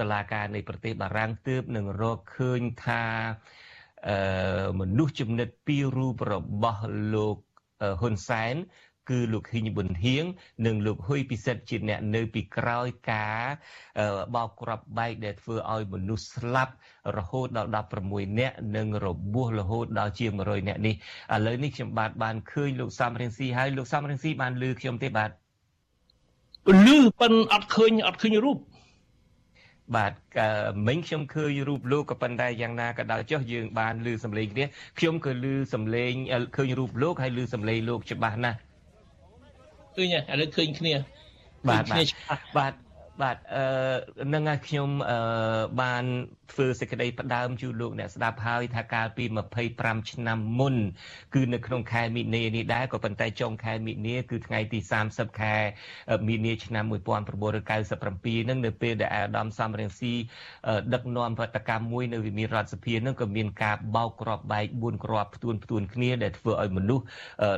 [0.00, 3.04] តុលាការនៃប្រទេសបារាំងទើបនឹងរកឃើញថា
[4.08, 6.82] អឺមនុស្សចំណិតពីររូបរបស់
[7.14, 7.36] លោក
[8.00, 8.54] ហ៊ុនសែន
[9.08, 10.24] គឺលោកហ៊ីងប៊ុនហៀង
[10.66, 13.42] និងលោកហ៊ុយពិសិដ្ឋជាអ្នកនៅពីក្រោយការ
[14.34, 16.74] បោកគ្រាប់បែកដែលធ្វើឲ្យមនុស្សស្លាប់
[17.16, 17.70] រហូតដល់
[18.04, 20.94] 16នាក់និងរបួសរហូតដល់ជាង100នាក់នេះ
[21.34, 25.30] ឥឡូវនេះខ្ញុំបាទបានឃើញលោកសំរៀងស៊ីហើយលោកសំរៀងស៊ីបានលឺខ្ញុំទេបាទ
[26.86, 28.58] លឺប៉ិនអត់ឃើញអត់ឃើញរូប
[29.96, 30.12] បាទ
[30.86, 34.64] មិញខ្ញុំឃើញរូបលោកក៏ប៉ុន្តែយ៉ាងណាក៏ដោយចុះយើងបានឮសំឡេងគ្នា
[34.98, 36.12] ខ្ញុំក៏ឮសំឡេង
[36.56, 38.69] ឃើញរូបលោកហើយឮសំឡេងលោកច្បាស់ណាស់ឃើ
[40.04, 40.94] ញឥឡូវឃើញគ្នា
[41.68, 42.74] បាទបាទ
[43.22, 45.18] បាទអឺនឹងឲ្យខ្ញុំអឺ
[45.80, 46.04] បាន
[46.52, 49.24] ធ្វើសេចក្តីផ្ដើមជូនលោកអ្នកស្ដាប់ហើយថាកាលពី
[49.66, 50.76] 25ឆ្នាំមុន
[51.34, 54.78] គឺនៅក្នុងខែមិនិនានេះដែរក៏ប៉ុន្តែចុងខែមិនិនាគឺថ្ងៃទី
[55.10, 55.56] 30ខែ
[56.28, 60.12] មិនិនាឆ្នាំ1997នឹងនៅពេលដែលអាដាមសំរងស៊ី
[60.94, 67.04] ដឹកនាំវត្តកម្មមួយនៅវិមានរដ្ឋសភានឹងក៏មានការបោកគ្រាប់បែក4គ្រាប់ផ្ទួនផ្ទួនគ្នាដែលធ្វើឲ្យមនុស្ស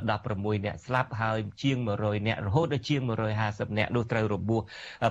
[0.07, 3.01] 16នាក់ស្លាប់ហើយជាង100នាក់រហូតដល់ជាង
[3.40, 4.62] 150នាក់នោះត្រូវរបួស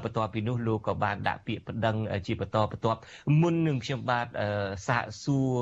[0.03, 1.95] បន្ទាប់ពីនោះលោកក៏បានដាក់ពាក្យប្តឹង
[2.27, 2.99] ជាបន្តបន្ទាប់
[3.41, 4.27] មុននឹងខ្ញុំបាទ
[4.87, 5.57] សាកសួរ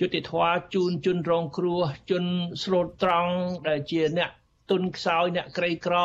[0.00, 0.32] យុតិធធ
[0.74, 2.24] ជូនជនរងគ្រោះជន
[2.62, 3.32] ស្លូតត្រង់
[3.68, 4.30] ដែលជាអ្នក
[4.70, 5.96] ទុនខ្សោយអ្នកក្រីក្រ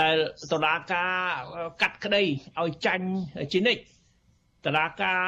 [0.00, 0.16] ដែល
[0.52, 1.14] តឡាការ
[1.82, 2.22] កាត់ក្តី
[2.60, 3.06] ឲ្យចាញ់
[3.52, 3.82] ជានិច្ច
[4.66, 5.20] តឡាការ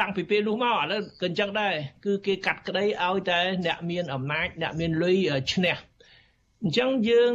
[0.00, 1.74] តាំងពីពេលនោះមកឥឡូវក៏អញ្ចឹងដែរ
[2.04, 5.18] គឺគេកាត់ក្តីឲ្យតែអ្នកមានអំណាចអ្នកមានលុយ
[5.52, 5.76] ឈ្នះ
[6.62, 7.32] អញ្ចឹងយើង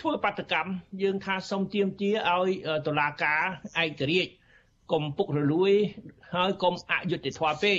[0.00, 2.48] ធ្វើបាតកម្មយើងថាសុំទៀមទាឲ្យ
[2.86, 3.42] តឡាការ
[3.82, 4.32] ឯករាជ្យ
[4.92, 5.72] កុំពុករលួយ
[6.34, 7.78] ហើយកុំអយុត្តិធម៌ពេក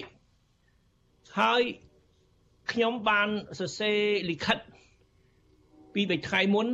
[1.39, 1.61] ហើយ
[2.71, 3.99] ខ្ញុំបានសរសេរ
[4.29, 4.57] លិខិត
[5.93, 6.67] ពីបីថ្ងៃមុន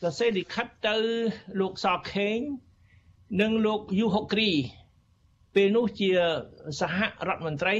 [0.00, 0.96] សរសេរលិខិតទៅ
[1.60, 2.38] លោកសខេង
[3.40, 4.50] និងលោកយូហុគ្រី
[5.54, 6.10] ពេលនោះជា
[6.80, 7.76] សហរដ្ឋមន្ត្រី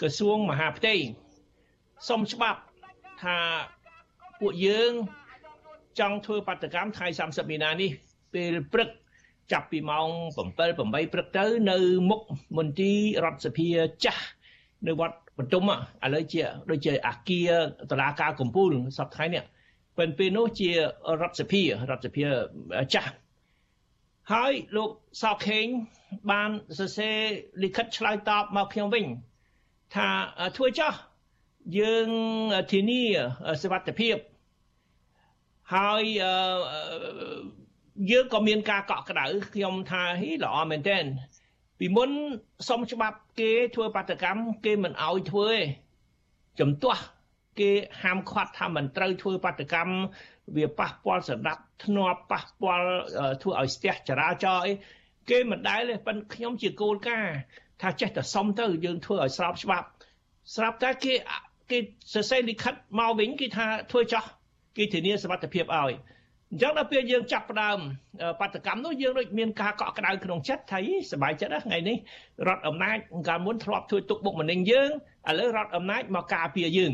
[0.00, 0.94] ក្រសួងមហាផ្ទៃ
[2.08, 2.60] សុំច្បាប់
[3.22, 3.38] ថា
[4.40, 4.92] ពួកយើង
[5.98, 7.90] ចង់ធ្វើបាតកម្មថ្ងៃ30មីនានេះ
[8.34, 8.90] ពេលព្រឹក
[9.52, 11.78] ចាប់ពីម៉ោង7 8ព្រឹកទៅ នៅ
[12.10, 12.22] មុខ
[12.58, 13.68] មន្ទីររដ្ឋសភា
[14.04, 14.24] ចាស់
[14.86, 15.62] នៅវត្ត បន្ទុំ
[16.04, 17.50] ឥឡូវជាដូចជាអាគារ
[17.90, 19.42] តឡាការកំពូលសប្តាហ៍នេះ
[19.98, 20.70] ពេលពេលនោះជា
[21.20, 22.24] រដ្ឋសភារដ្ឋសភា
[22.94, 23.10] ចាស់
[24.32, 24.90] ហើយលោក
[25.22, 25.66] សោខេង
[26.30, 27.16] បានសរសេរ
[27.62, 29.04] លិខិតឆ្លើយតបមកខ្ញុំវិញ
[29.94, 30.08] ថា
[30.56, 30.92] ធ្វើចោះ
[31.78, 32.08] យើង
[32.72, 33.02] ធានា
[33.62, 34.16] សុវត្ថិភាព
[35.74, 36.02] ហើយ
[38.10, 39.24] យើងក៏មានការកក់ក្ដៅ
[39.54, 41.04] ខ្ញុំថាហីល្អមែនទែន
[41.78, 42.10] ពីមុន
[42.68, 45.60] សុំច្បាប់គេធ្វើបាតកម្មគេមិនអោយធ្វើទេ
[46.60, 47.02] ចំទាស់
[47.60, 47.70] គេ
[48.02, 49.96] ហាមឃាត់ថាមិនត្រូវធ្វើបាតកម្ម
[50.56, 52.88] វាប៉ះពាល់សណ្ដាប់ធ្នាប់ប៉ះពាល់
[53.42, 54.72] ធ្វើឲ្យស្ទះចរាចរណ៍អី
[55.30, 57.36] គេមិនដែលទេប៉ុន្តែខ្ញុំជាគោលការណ៍
[57.82, 59.86] ថាចេះតែសុំទៅយើងធ្វើឲ្យស្របច្បាប់
[60.54, 61.14] ស្រាប់តែគេ
[61.70, 61.78] គេ
[62.14, 64.24] សរសេរលិខិតមកវិញគេថាធ្វើចោះ
[64.76, 65.92] គេធានាសុវត្ថិភាពឲ្យ
[66.51, 67.77] អញ្ចឹងដល់ពេលយើងចាប់ផ្ដើម
[68.41, 70.79] បដកម្មនោះយើងដូចមានការកក់ក្ដៅក្នុងចិត្តថា
[71.11, 71.97] សบายចិត្តណាថ្ងៃនេះ
[72.47, 74.89] រដ្ឋអំណាចកាលមុនធ្លាប់ធ្វើទុកបុកម្នេញយើង
[75.29, 76.93] ឥឡូវរដ្ឋអំណាចមកការពារយើង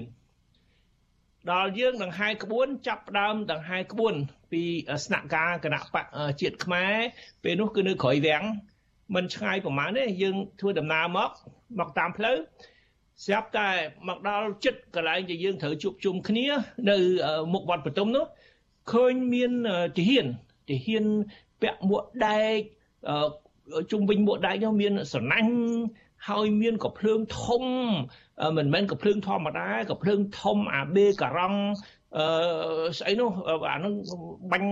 [1.52, 4.14] ដល់យើងដង្ហែក្បួនចាប់ផ្ដើមដង្ហែក្បួន
[4.52, 4.62] ពី
[5.06, 6.06] ស្នាក់ការគណៈបក
[6.42, 6.94] ជាតិខ្មែរ
[7.44, 8.44] ពេលនោះគឺនៅក្រោយវាំង
[9.16, 11.30] មិនឆ្ងាយប្រហែលទេយើងធ្វើដំណើរមក
[11.80, 12.38] មកតាមផ្លូវ
[13.26, 13.70] ស្រាប់តែ
[14.08, 16.46] មកដល់ចិត្តកន្លែងដែលយើងត្រូវជួបជុំគ្នា
[16.90, 16.98] នៅ
[17.54, 18.26] មុខវត្តបន្ទុំនោះ
[18.93, 19.53] ឃើញមាន
[19.97, 20.27] ទាហាន
[20.69, 21.05] ទាហាន
[21.63, 22.59] ពាក់មួកដែក
[23.91, 25.53] ជុំវិញមួកដែកនោះមានស្រណាញ់
[26.29, 27.63] ហើយមានកំភ្លើងធំ
[28.57, 31.61] មិនមែនកំភ្លើងធម្មតាកំភ្លើងធំអាបេការ៉ង់
[32.19, 32.27] អឺ
[32.99, 33.31] ស្អីនោះ
[33.73, 33.95] អានឹង
[34.53, 34.71] បាញ់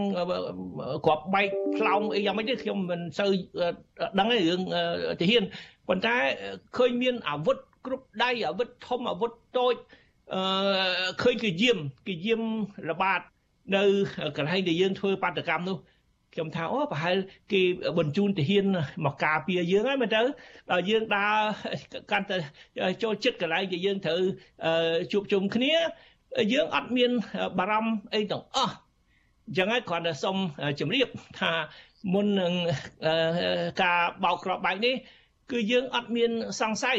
[1.04, 1.48] គ្រាប់បែក
[1.78, 3.30] ខ្លោងអីយ៉ាងម៉េចទេខ្ញុំមិនសូវ
[4.18, 4.60] ដឹងទេរឿង
[5.20, 5.44] ទាហាន
[5.88, 6.16] ប៉ុន្តែ
[6.76, 7.56] ឃើញមានអាវុធ
[7.86, 9.74] គ្រប់ដៃអាវុធធំអាវុធតូច
[10.34, 10.42] អឺ
[11.22, 12.42] ឃើញគេយាមគេយាម
[12.90, 13.20] របាត
[13.76, 13.82] នៅ
[14.36, 15.76] កន្លែងដែលយើងធ្វើបាតកម្មនោះ
[16.34, 17.16] ខ្ញុំថាអូប្រហែល
[17.52, 17.62] គេ
[17.98, 18.64] បញ្ជូនទាហាន
[19.04, 20.22] មកការពារយើងហើយមើលទៅ
[20.70, 21.34] ដល់យើងដើរ
[22.10, 22.36] កាន់តែ
[23.02, 24.20] ចូលចិត្តកន្លែងដែលយើងត្រូវ
[25.12, 25.72] ជួបជុំគ្នា
[26.52, 27.10] យើងអត់មាន
[27.58, 28.74] បារម្ភអីទាំងអស់
[29.48, 30.36] អញ្ចឹងហើយគ្រាន់តែសូម
[30.80, 31.08] ជម្រាប
[31.40, 31.52] ថា
[32.12, 32.52] មុននឹង
[33.82, 34.94] ការបោកគ្រាប់បែកនេះ
[35.52, 36.98] គឺយើងអត់មានសង្ស័យ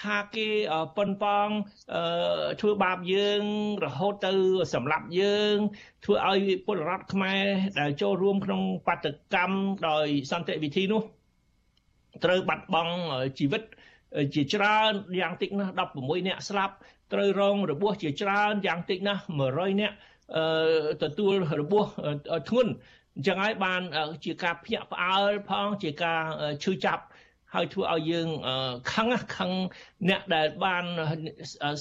[0.00, 0.48] ថាគេ
[0.96, 1.48] ប៉ុនប៉ង
[2.60, 3.42] ធ្វើបាបយើង
[3.84, 4.32] រហូតទៅ
[4.74, 5.56] សម្លាប់យើង
[6.04, 7.44] ធ្វើឲ្យពលរដ្ឋខ្មែរ
[7.80, 9.56] ដែលចូលរួមក្នុងបាតកម្ម
[9.88, 11.02] ដោយសន្តិវិធីនោះ
[12.24, 12.94] ត្រូវបាត់បង់
[13.38, 13.62] ជីវិត
[14.34, 15.72] ជាច្រើនយ៉ាងតិចណាស់
[16.02, 16.74] 16នាក់ស្លាប់
[17.12, 19.22] ត្រូវរងរបួសជាច្រើនយ៉ាងតិចណាស់
[19.52, 19.96] 100នាក់
[21.02, 21.84] ទទួលរបួស
[22.50, 22.72] ធ្ងន់
[23.16, 23.82] អញ្ចឹងហើយបាន
[24.24, 26.22] ជាការភ្ញាក់ផ្អើលផងជាការ
[26.64, 27.02] ឈឺចាប់
[27.54, 28.28] ហើយធ្វើឲ្យយើង
[28.92, 29.50] ខឹងខឹង
[30.08, 30.84] អ្នកដែលបាន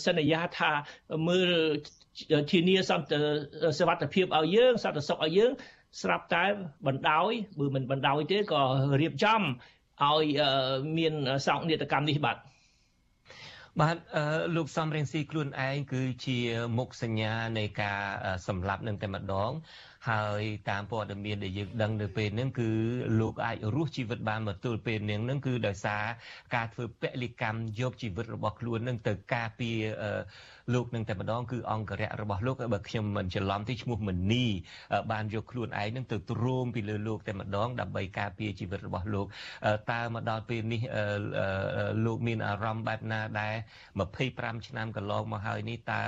[0.05, 0.71] សន្យាថា
[1.27, 1.51] មើល
[2.51, 3.19] ធានាសន្តិ
[3.79, 5.51] សុវត្ថិភាពឲ្យយើងសន្តិសុខឲ្យយើង
[6.01, 6.45] ស្រាប់តែ
[6.87, 8.63] បណ្ដោយបើមិនបណ្ដោយទេក៏
[9.01, 9.41] រៀបចំ
[10.03, 10.25] ឲ្យ
[10.97, 11.13] មាន
[11.47, 12.37] សោកនាដកម្មនេះបាទ
[13.81, 13.97] បាទ
[14.55, 16.37] លោកសំរៀងស៊ីខ្លួនឯងគឺជា
[16.77, 17.99] មុខសញ្ញានៃការ
[18.47, 19.51] សម្លាប់នឹងតែម្ដង
[20.09, 22.69] ហើយតាមព័ត៌មានដែលយើងដឹងនៅពេលហ្នឹងគឺ
[23.19, 26.03] លោកអាចរស់ជីវិតបានមកទល់ពេលហ្នឹងហ្នឹងគឺដោយសារ
[26.55, 29.77] ការធ្វើពលិកម្មយកជីវិតរបស់ខ្លួននឹងទៅការពារ
[30.73, 34.45] លោកនឹងតែម្ដងគឺអង្គរៈរបស់លោកបើខ្ញុំមិនច្រឡំទេឈ្មោះមនី
[35.11, 39.25] បានយកខ្លួនឯងនឹងទៅទ្រាំពីលើលោកតែម្ដងដើម្បីការពារជីវិតរបស់លោក
[39.91, 40.81] តើមកដល់ពេលនេះ
[42.05, 43.55] លោកមានអារម្មណ៍បែបណាដែរ
[44.09, 46.01] 25ឆ្នាំកន្លងមកហើយនេះតើ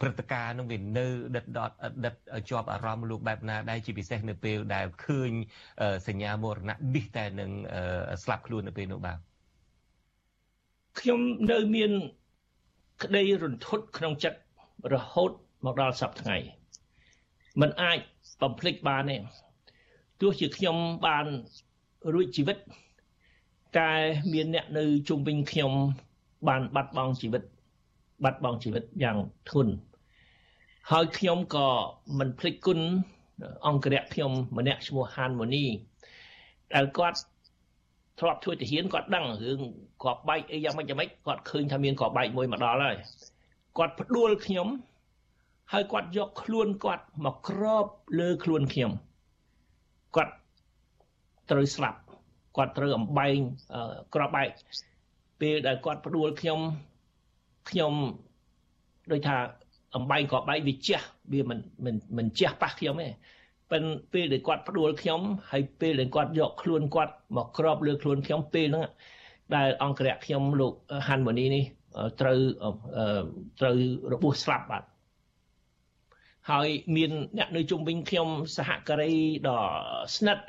[0.00, 1.70] ព្រឹត្តិការណ៍នឹងវានៅដិតដត
[2.04, 2.14] ដិត
[2.48, 5.30] ជាប់អារម្មណ៍លោកបែបណាដែរជាពិសេសនៅពេលដែលឃើញ
[6.08, 7.50] សញ្ញាមរណៈនេះតែនឹង
[8.22, 9.18] ស្លាប់ខ្លួននៅពេលនោះបាទ
[11.00, 11.20] ខ្ញុំ
[11.52, 11.90] នៅមាន
[13.02, 14.40] ក្តីរន្ធត់ក្នុងចិត្ត
[14.94, 15.30] រហូត
[15.66, 16.36] មកដល់សប្តាហ៍ថ្ងៃ
[17.60, 17.98] มันអាច
[18.42, 19.16] បំភ្លេចបានទេ
[20.20, 20.76] ទោះជាខ្ញុំ
[21.06, 21.26] បាន
[22.14, 22.56] រួចជីវិត
[23.78, 23.92] តែ
[24.32, 25.72] មានអ្នកនៅជុំវិញខ្ញុំ
[26.48, 27.42] បានបាត់បង់ជីវិត
[28.24, 29.16] បាត់បង់ជីវិតយ៉ាង
[29.48, 29.72] ធ្ងន់
[30.90, 31.66] ហើយខ្ញុំក៏
[32.18, 32.80] មិនភ្លេចគុណ
[33.66, 35.64] អង្គរៈខ្ញុំម្នាក់ឈ្មោះហានម៉ូនី
[36.74, 37.18] ដែលគាត់
[38.20, 39.60] ធ្លាប់ជួយទាហានគាត់ដឹងរឿង
[40.02, 42.96] គ្រាប់បែកអីយ៉ាងម៉េចយ៉ាងម៉េចគាត់ឃើញថាមានគ្រាប់បែកមួយមកដល់ហើយ
[43.78, 44.68] គាត់ផ្ដួលខ្ញុំ
[45.72, 47.86] ហើយគាត់យកខ្លួនគាត់មកគ្រប
[48.20, 48.92] លើខ្លួនខ្ញុំ
[50.16, 50.34] គាត់
[51.50, 51.98] ត្រូវស្លាប់
[52.56, 53.36] គាត់ត្រូវអំបែង
[54.14, 54.48] គ្រាប់បែក
[55.40, 56.60] ពេលដែលគាត់ផ្ដួលខ្ញុំ
[57.70, 57.92] ខ្ញុំ
[59.12, 59.36] ដូចថា
[59.96, 61.00] អំបែងក៏បែកវាជះ
[61.32, 63.08] វាមិនមិនមិនជះប៉ះខ្ញុំទេ
[63.70, 68.86] ប៉ុន្តែពេលដែលគាត់ផ្ដួលខ្ញុំហើយពេលដែលគាត់យកខ្លួនគាត់មកក្របលើខ្លួនខ្ញុំពេលហ្នឹង
[69.54, 70.72] ដែលអង្គរៈខ្ញុំលោក
[71.08, 71.64] ហាន់ម៉ូនីនេះ
[72.20, 72.38] ត្រូវ
[73.60, 73.76] ត្រូវ
[74.12, 74.84] របួសស្លាប់បាទ
[76.50, 79.14] ហើយមានអ្នកនៅជុំវិញខ្ញុំសហការី
[79.48, 79.60] ដ៏
[80.16, 80.44] ស្និទ្ធ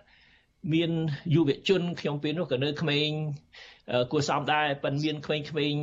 [0.73, 0.91] មាន
[1.35, 3.09] យុវជនខ្ញុំពេលនោះក៏នៅក្មេង
[4.11, 5.81] គួរសមដែរប៉ុន្តែមានក្មេងៗ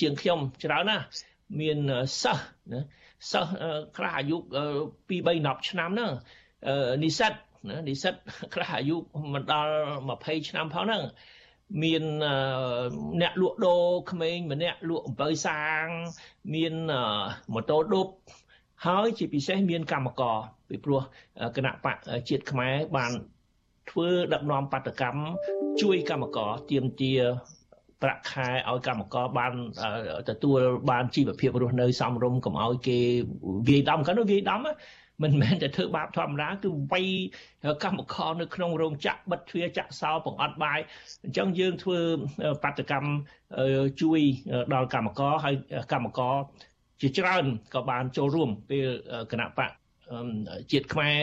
[0.00, 1.04] ជាងខ្ញុំច្រើនណាស់
[1.60, 1.78] មាន
[2.22, 2.80] សិស្សណា
[3.30, 3.50] សិស្ស
[3.96, 4.40] ខ្លះអាយុ2
[5.08, 6.12] 3 10ឆ្នាំហ្នឹង
[7.02, 7.32] និស្សិត
[7.68, 8.14] ណានិស្សិត
[8.54, 8.96] ខ្លះអាយុ
[9.34, 9.72] មិនដល់
[10.08, 11.02] 20ឆ្នាំផងហ្នឹង
[11.82, 12.02] មាន
[13.20, 15.84] អ្នកលក់ដូរក្មេងម្នាក់លក់អំពៅសាង
[16.54, 16.74] មាន
[17.54, 18.08] ម៉ូតូឌុប
[18.86, 20.36] ហើយជាពិសេសមានកម្មករ
[20.68, 21.00] ពីព្រោះ
[21.56, 21.96] គណៈបក
[22.28, 23.12] ជាតិខ្មែរបាន
[23.90, 25.20] ធ្វើដឹកនាំបាតកម្ម
[25.82, 27.14] ជួយកម្មករទៀមទា
[28.02, 29.52] ប្រាក់ខែឲ្យកម្មករបាន
[30.28, 30.60] ទទួល
[30.90, 32.98] បានជីវភាពរស់នៅសមរម្យកុំឲ្យគេ
[33.68, 34.60] វាយដំគាត់នោះវាយដំ
[35.22, 37.08] មិនមែនតែធ្វើបាបធម្មតាគឺវាយ
[37.84, 40.78] កម្មករនៅក្នុងរោងចក្របិទទ្វារចាក់សោបង្អត់បាយ
[41.24, 41.98] អញ្ចឹងយើងធ្វើ
[42.62, 43.10] បាតកម្ម
[44.02, 44.20] ជួយ
[44.74, 45.54] ដល់កម្មករហើយ
[45.92, 46.34] កម្មករ
[47.00, 48.86] ជាច្រើនក៏បានចូលរួមពេល
[49.32, 49.70] គណៈបក
[50.72, 51.18] ជាតិខ្មែរ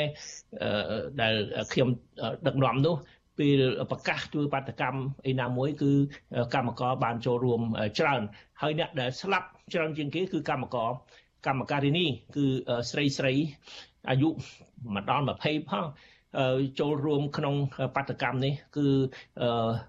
[1.21, 1.33] ដែល
[1.73, 1.89] ខ្ញុំ
[2.47, 2.95] ដឹកនាំនោះ
[3.39, 3.61] ពេល
[3.91, 5.91] ប្រកាសធ្វើបាតកម្មអីណាមួយ គឺ
[6.53, 7.61] កម្មករបានចូលរួម
[7.99, 8.21] ច្រើន
[8.61, 10.89] ហើយអ្នកដែលស្លាប់ច្រើនជាងគេ គឺកម្មករ
[11.47, 12.05] កម្មការិនី
[12.36, 12.45] គឺ
[12.89, 13.33] ស្រីស្រី
[14.09, 14.29] អាយុ
[14.95, 15.86] មិនដល់20ផង
[16.79, 17.55] ចូលរួមក្នុង
[17.95, 18.88] បាតកម្មនេះ គឺ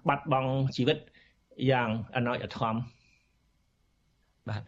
[0.09, 0.97] បាត់បង់ជីវិត
[1.71, 2.75] យ៉ាងអណោចអធម
[4.49, 4.61] បាទ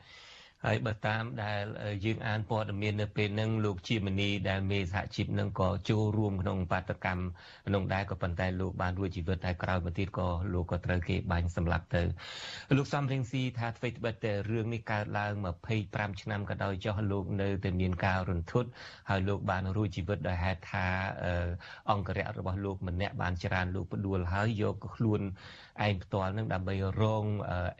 [0.65, 1.63] ហើយបើតាមដែល
[2.05, 7.23] យើងអានព័ត៌មាននៅពេលហ្នឹងលោកជាមនីដែលមេសហជីពហ្នឹងក៏ចូលរួមក្នុងបាតកម្ម
[7.67, 12.03] ក្នុងដែរក៏ប៉ុន្តែលោកបានរួចជីវិតហើយក្រោយមកទៀតក៏លោកក៏ត្រូវគេបាញ់សម្លាប់ទៅ
[12.77, 15.33] លោកសំរងស៊ីថាអ្វីត្បិតតែរឿងនេះកើតឡើង
[15.77, 18.69] 25ឆ្នាំក៏ដោយចុះលោកនៅតែមានការរន្ធត់
[19.09, 20.85] ហើយលោកបានរួចជីវិតដោយហេតុថា
[21.91, 25.21] អង្គរៈរបស់លោកម្នាក់បានច្រានលោកផ្ដួលហើយយកខ្លួន
[25.85, 27.25] ឯងផ្ទាល់នឹងដើម្បីរង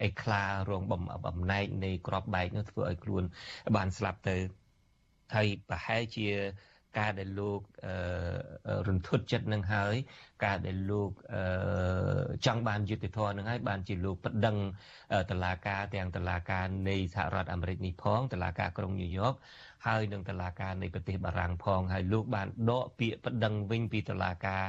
[0.03, 0.81] អេក្លារង
[1.25, 3.23] បំណែកនៃក្របបែកនោះធ្វើឲ្យខ្លួន
[3.75, 4.35] បានស្លាប់ទៅ
[5.35, 6.27] ហើយប្រហែលជា
[6.99, 7.61] ការដែលលោក
[8.87, 9.95] រន្ធត់ចិត្តនឹងហើយ
[10.45, 11.11] ការដែលលោក
[12.45, 14.57] ចង់បានយុត្តិធម៌នឹងហើយបានជាលោកប្តឹង
[15.31, 19.33] តឡាការទាំងតឡាការនៃសហរដ្ឋអាមេរិកនេះផងតឡាការក្រុងញូវយ៉ក
[19.87, 24.63] ហើយនឹងតឡាការនៃប្រទេសបារាំងផងហើយលោកបានដកពាក្យប្តឹងវិញពីតឡាការ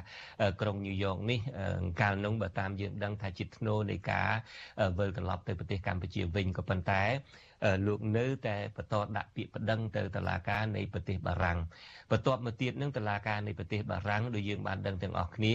[0.60, 1.40] ក្រុងញូវយ៉កនេះ
[2.00, 4.30] កាលនោះបើតាមយើងដឹងថាជាធ្នូនៃការ
[4.98, 7.02] វិលត្រឡប់ទៅប្រទេសកម្ពុជាវិញក៏ប៉ុន្តែ
[7.86, 11.58] លោកនៅតែបន្តដាក់ពាក្យប្តឹងទៅតុលាការនៃប្រទេសបារាំង
[12.10, 15.54] បន្ទាប់មកទៀតនឹងតុលាការនៃប្រទេសបារាំងដោយយើងបានដឹងទាំងអស់គ្នា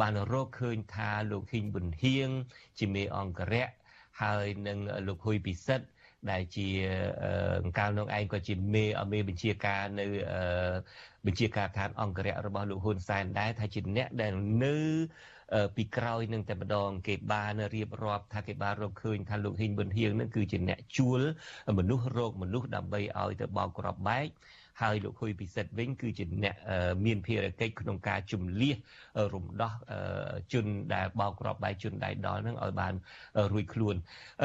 [0.00, 2.30] បានរកឃើញថាលោកហ៊ីងប៊ុនហៀង
[2.78, 3.68] ជាមេអង្គរៈ
[4.22, 5.86] ហើយនឹងលោកហ៊ុយពិសិដ្ឋ
[6.30, 6.68] ដែលជា
[7.78, 10.06] កាលនោះឯងក៏ជាមេមេបញ្ជាការនៅ
[11.26, 14.32] បញ្ជាការឋានអង្គរៈរបស់លោកហ៊ុនសែនដែរថាជាអ្នកដែល
[14.64, 14.76] នៅ
[15.76, 21.20] ពីក្រោយនឹងតែម្ដងគេបានរៀបរាប់ថាគេបានរកឃើញថាលោកហ៊ីងប៊ុនហៀងនឹងគឺជាអ្នកជួល
[21.78, 24.26] មនុស្សរោគមនុស្សដើម្បីឲ្យទៅបោកក្របបែក
[24.82, 26.54] ហើយលោកហ៊ុយពិសិដ្ឋវិញគឺជាអ្នក
[27.06, 28.74] មានភារកិច្ចក្នុងការជំលះ
[29.34, 29.72] រំដោះ
[30.52, 32.94] ជនដែលបោកក្របបែកជនដៃដល់នឹងឲ្យបាន
[33.52, 33.94] រួចខ្លួន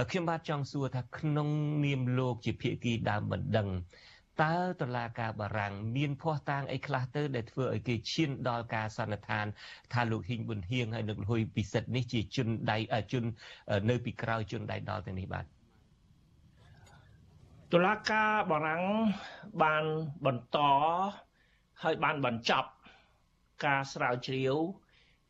[0.10, 1.50] ខ្ញុំបាទចង់សួរថាក្នុង
[1.86, 3.70] នាមលោកជាភាគីដើមបណ្ដឹង
[4.44, 9.46] តើតឡាការបារាំងមានភ័ស្តុតាងអីខ្លះទៅដែលធ្វើឲ្យគេឈានដល់ការសន្និដ្ឋាន
[9.94, 12.78] ថាលោកហ៊ីងប៊ុនហៀងហើយលោកហ៊ុយពិសិដ្ឋនេះជាជនដៃ
[13.12, 13.24] ជន
[13.90, 15.46] នៅពីក្រោយជនដៃដល់ទាំងនេះបាទ
[17.74, 18.84] តឡាការបារាំង
[19.64, 19.84] បាន
[20.26, 20.58] បន្ត
[21.84, 22.70] ហើយបានបញ្ចប់
[23.66, 24.56] ការស្រាវជ្រាវ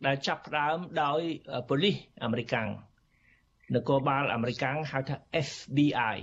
[0.05, 1.21] ដែលចាប់ផ្ដើមដោយ
[1.69, 5.15] ប៉ូលីសអាមេរិកនគរបាលអាមេរិកហៅថា
[5.47, 6.17] FBI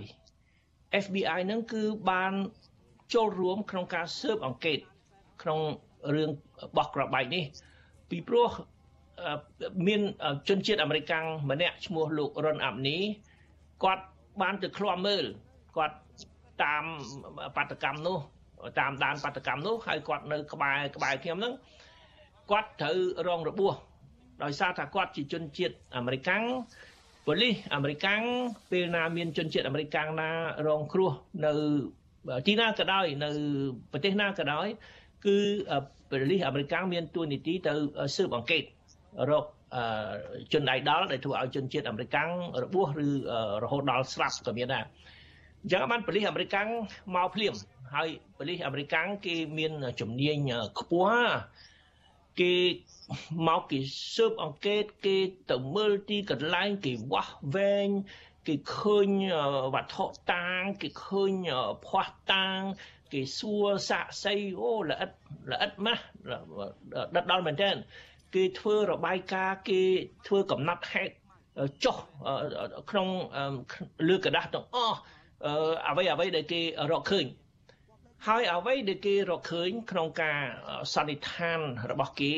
[1.04, 2.32] FBI ហ្នឹងគឺបាន
[3.14, 4.78] ចូលរួមក្នុងការស៊ើបអង្កេត
[5.42, 5.60] ក្នុង
[6.14, 6.30] រឿង
[6.76, 7.44] បោះក្របបែកនេះ
[8.10, 8.50] ពីព្រោះ
[9.86, 10.00] មាន
[10.48, 11.12] ជនជាតិអាមេរិក
[11.50, 12.98] ម្នាក់ឈ្មោះលោករ៉ុនអាប់នី
[13.84, 14.04] គាត់
[14.42, 15.24] បានទៅឃ្លាំមើល
[15.76, 15.96] គាត់
[16.64, 16.84] តាម
[17.56, 18.18] បដកម្មនោះ
[18.80, 21.54] តាមដានបដកម្មនោះហើយគាត់នៅក្បែរក្បែរខ្ញុំហ្នឹង
[22.50, 22.98] គាត់ត្រូវ
[23.28, 23.74] រងរបួស
[24.44, 26.42] ដោយសារថាគាត់ជាជនជាតិអាមេរិកាំង
[27.26, 28.20] ប៉ូលីសអាមេរិកាំង
[28.70, 30.30] ពេលណាមានជនជាតិអាមេរិកាំងណា
[30.66, 31.12] រងគ្រោះ
[31.44, 31.52] នៅ
[32.46, 33.30] ទីណាក៏ដោយនៅ
[33.92, 34.66] ប្រទេសណាក៏ដោយ
[35.26, 35.36] គឺ
[36.10, 37.72] ប៉ូលីសអាមេរិកាំងមានទួនាទីទៅ
[38.16, 38.62] ស៊ើបអង្កេត
[39.30, 39.44] រក
[40.52, 42.30] ជនដៃដល់ដែលធ្វើឲ្យជនជាតិអាមេរិកាំង
[42.64, 43.08] របួសឬ
[43.62, 44.84] រហូតដល់ស្លាប់ក៏មានដែរ
[45.67, 46.67] អញ្ចឹងបានប៉ូលីសអាមេរិកាំង
[47.15, 47.53] មកភ្លាម
[47.93, 50.37] ហើយប៉ូលីសអាមេរិកាំងគេមានជំនាញ
[50.79, 51.31] ខ្ពស់
[52.39, 52.55] គេ
[53.47, 53.79] មកគេ
[54.15, 55.17] ស៊ើបអង្កេតគេ
[55.51, 57.89] ទៅមើលទីកន្លែងគេវាស់វែង
[58.47, 59.07] គេឃើញ
[59.73, 61.31] វត្ថុតាងគេឃើញ
[61.85, 62.59] ភ័ស្តុតាង
[63.13, 65.11] គេសួរសាក់សីអូល្អិត
[65.51, 66.03] ល្អិតម៉ាស់
[67.15, 67.75] ដិតដល់មែនទែន
[68.35, 69.81] គេធ្វើរបាយការណ៍គេ
[70.27, 71.13] ធ្វើកំណត់ហេតុ
[71.83, 71.97] ចុះ
[72.89, 73.07] ក្នុង
[74.07, 74.97] លើกระดาษទាំងអស់
[75.88, 76.60] អ្វីអ្វីដែលគេ
[76.90, 77.26] រកឃើញ
[78.26, 80.40] ហើយអ្វីដែលគេរកឃើញក្នុងការ
[80.94, 81.60] សន្និដ្ឋាន
[81.90, 82.34] របស់គេ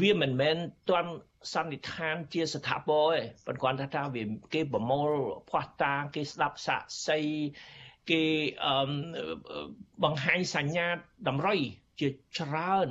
[0.00, 0.56] វាមិនមែន
[0.90, 1.12] ទាន់
[1.52, 4.22] សន្និដ្ឋានជាស្ថាពរទេប៉ុន្តែគាត់ថាវា
[4.54, 5.10] គេប្រមូល
[5.50, 7.20] ភ័ស្តុតាងគេស្ដាប់សាក់សី
[8.10, 8.24] គេ
[10.04, 10.88] បង្ហាញសញ្ញា
[11.28, 11.60] តម្រុយ
[12.00, 12.08] ជា
[12.38, 12.88] ច្រើន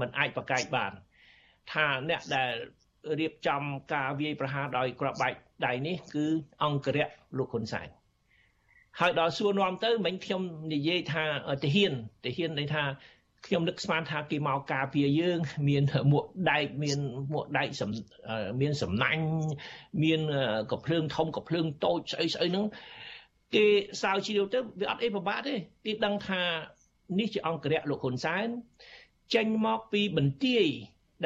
[0.00, 0.92] มันអាចប្រកែកបាន
[1.72, 2.52] ថាអ្នកដែល
[3.20, 3.62] រៀបចំ
[3.92, 5.34] ការវាយប្រហារដោយក្របបែក
[5.66, 6.26] ដៃនេះ គឺ
[6.64, 7.08] អង្គរៈ
[7.38, 7.88] លោកហ៊ុនសែន
[9.00, 10.42] ហើយដល់សួរនាំទៅមិញខ្ញុំ
[10.74, 11.24] និយាយថា
[11.64, 11.92] ទាហាន
[12.24, 12.84] ទាហានន័យថា
[13.46, 15.38] ខ្ញុំនឹកស្មានថាគេមកការពារយើង
[15.68, 15.82] មាន
[16.12, 16.98] មួកដែកមាន
[17.32, 17.90] មួកដែកសំ
[18.60, 19.24] មានសំណាញ់
[20.02, 20.20] មាន
[20.72, 22.66] កភ្លើងធំកភ្លើងតូចស្អីស្អីហ្នឹង
[23.54, 23.66] គេ
[24.02, 26.42] សើជ្រាវទៅវាអត់អីពិបាកទេគេដឹងថា
[27.18, 28.46] នេះជាអង្គរៈលោកហ៊ុនសែន
[29.34, 30.66] ចេញមកពីបន្ទាយ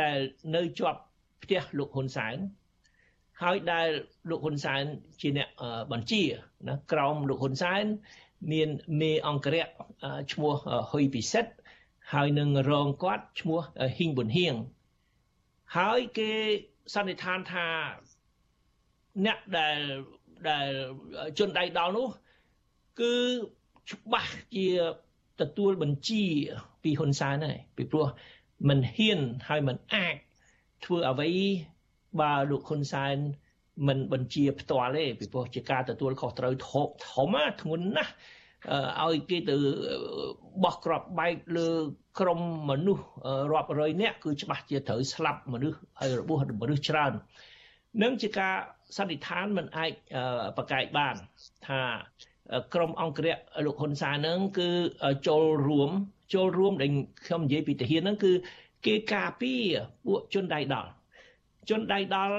[0.01, 0.19] ដែល
[0.57, 1.01] នៅជាប់
[1.43, 2.37] ផ្ទះលោកហ៊ុនសែន
[3.43, 3.89] ហើយដែល
[4.31, 4.85] លោកហ៊ុនសែន
[5.21, 5.49] ជាអ្នក
[5.93, 6.23] បញ្ជា
[6.69, 7.85] ណាក្រមលោកហ៊ុនសែន
[8.53, 8.69] មាន
[9.01, 9.69] មេអង្គរៈ
[10.33, 10.53] ឈ្មោះ
[10.91, 11.53] ហ៊ុយពិសិដ្ឋ
[12.13, 13.61] ហើយនឹងរងគាត់ឈ្មោះ
[13.97, 14.55] ហ៊ីងប៊ុនហៀង
[15.77, 16.31] ហើយគេ
[16.95, 17.67] សន្និដ្ឋានថា
[19.27, 19.79] អ្នកដែល
[20.49, 20.69] ដែល
[21.39, 22.09] ជនដៃដល់នោះ
[23.01, 23.15] គឺ
[23.91, 24.69] ច្បាស់ជា
[25.41, 26.25] ទទួលបញ្ជា
[26.83, 28.07] ពីហ៊ុនសែនហើយពីព្រោះ
[28.69, 30.15] មិនហ៊ានហើយមិនអាច
[30.85, 31.31] ធ្វើអ្វី
[32.21, 33.17] បើលោកហ៊ុនសែន
[33.89, 38.13] មិនបញ្ជាផ្ទាល់ទេពីព្រោះជាការទទួលខុសត្រូវធំធំណាធ្ងន់ណាស់
[39.05, 39.57] ឲ្យគេទៅ
[40.65, 41.69] បោះក្របបែកលើ
[42.21, 42.41] ក្រុម
[42.71, 43.05] មនុស្ស
[43.53, 47.13] រាប់រយនាក់គឺច្បាស់ជាត្រូវស្លាប់មនុស្សហើយរបួសមនុស្សច្រើន
[48.03, 48.55] នឹងជាការ
[48.97, 49.91] សន្និដ្ឋានមិនអាច
[50.57, 51.15] ប្រកែកបាន
[51.67, 51.81] ថា
[52.75, 54.69] ក្រមអង្គរៈលោកហ៊ុនសែនហ្នឹងគឺ
[55.29, 55.91] ចូលរួម
[56.35, 56.91] ចូលរួមដែល
[57.27, 58.33] ខ្ញុំនិយាយពីទាហានហ្នឹងគឺ
[58.87, 59.63] គេការពារ
[60.07, 60.91] ពួកជនដៃដល់
[61.69, 62.37] ជនដៃដល់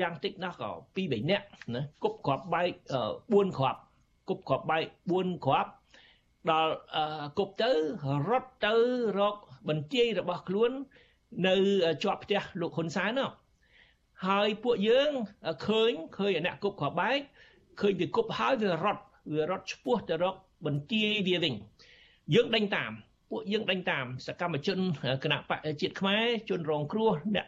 [0.00, 2.70] យ៉ាងតិចណាស់ក៏2 3នាក់ណាគប់គ្រាប់បែក
[3.12, 3.80] 4គ្រាប់
[4.28, 4.84] គប់គ្រាប់បែក
[5.16, 5.70] 4គ្រាប់
[6.50, 6.74] ដល់
[7.38, 7.70] គប់ទៅ
[8.28, 8.74] រត់ទៅ
[9.18, 9.36] រក
[9.68, 10.70] បន្ទាយរបស់ខ្លួន
[11.46, 11.54] នៅ
[12.02, 13.30] ជាប់ផ្ទះលោកហ៊ុនសែននោះ
[14.26, 15.10] ហើយពួកយើង
[15.66, 17.18] ឃើញឃើញអ្នកគប់គ្រាប់បែក
[17.80, 19.02] ឃើញវាគប់ហើយវារត់
[19.32, 20.34] វារត់ឆ្ពោះទៅរក
[20.66, 21.54] បន្ទាយវាវិញ
[22.34, 22.92] យើងដេញតាម
[23.30, 24.78] ពួកយើងដេញតាមសកម្មជន
[25.24, 27.46] គណៈបកជាតិខ្មែរជនរងគ្រោះអ្នក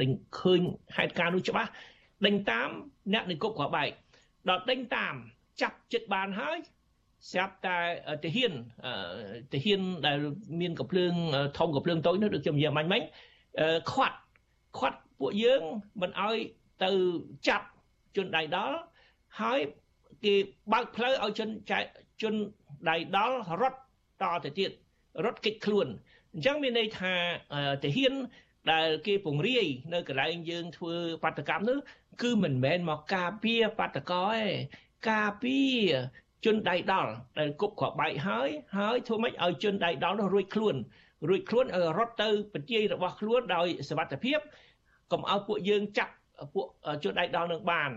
[0.00, 0.60] ដេញឃើញ
[0.96, 1.70] ហេតុការណ៍នោះច្បាស់
[2.26, 2.68] ដេញតាម
[3.12, 3.90] អ្នកនៃគប់ក្របបែក
[4.48, 5.14] ដល់ដេញតាម
[5.62, 6.58] ចាប់ចិត្តបានហើយ
[7.30, 7.78] ស្រាប់តែ
[8.24, 8.52] ទាហាន
[9.52, 10.18] ទាហានដែល
[10.60, 11.12] មានកំភ្លើង
[11.58, 13.02] ធំកំភ្លើងតូចនោះដូចខ្ញុំនិយាយមាញ់មិញ
[13.92, 14.18] ខាត់
[14.78, 15.62] ខាត់ពួកយើង
[16.02, 16.36] មិនអោយ
[16.84, 16.90] ទៅ
[17.48, 17.66] ចាប់
[18.16, 18.76] ជនដៃដល់
[19.40, 19.60] ហើយ
[20.24, 20.34] គេ
[20.72, 21.48] បើកផ្លូវឲ្យជន
[22.22, 22.34] ជន
[22.88, 23.78] ដៃដល់រត់
[24.22, 24.70] តទៅទៀត
[25.24, 25.86] រត់គេចខ្លួន
[26.32, 27.12] អញ្ចឹងមានន័យថា
[27.84, 28.14] ទាហាន
[28.72, 31.78] ដែលគេពង្រាយនៅកន្លែងយើងធ្វើបាតកម្មនោះ
[32.22, 34.42] គឺមិនមែនមកការពារបាតកោទេ
[35.10, 35.78] ការពារ
[36.44, 38.48] ជនដៃដល់ដែលគប់គ្រាប់បែកហើយ
[38.78, 40.76] ហើយធ្វើម៉េចឲ្យជនដៃដល់នោះរួចខ្លួន
[41.28, 44.38] រួចខ្លួនឲ្យរត់ទៅបញ្ជារបស់ខ្លួនដោយសវត្ថិភាព
[45.12, 46.12] កុំឲ្យពួកយើងចាប់
[46.54, 46.66] ពួក
[47.04, 47.90] ជនដៃដល់នឹងបាន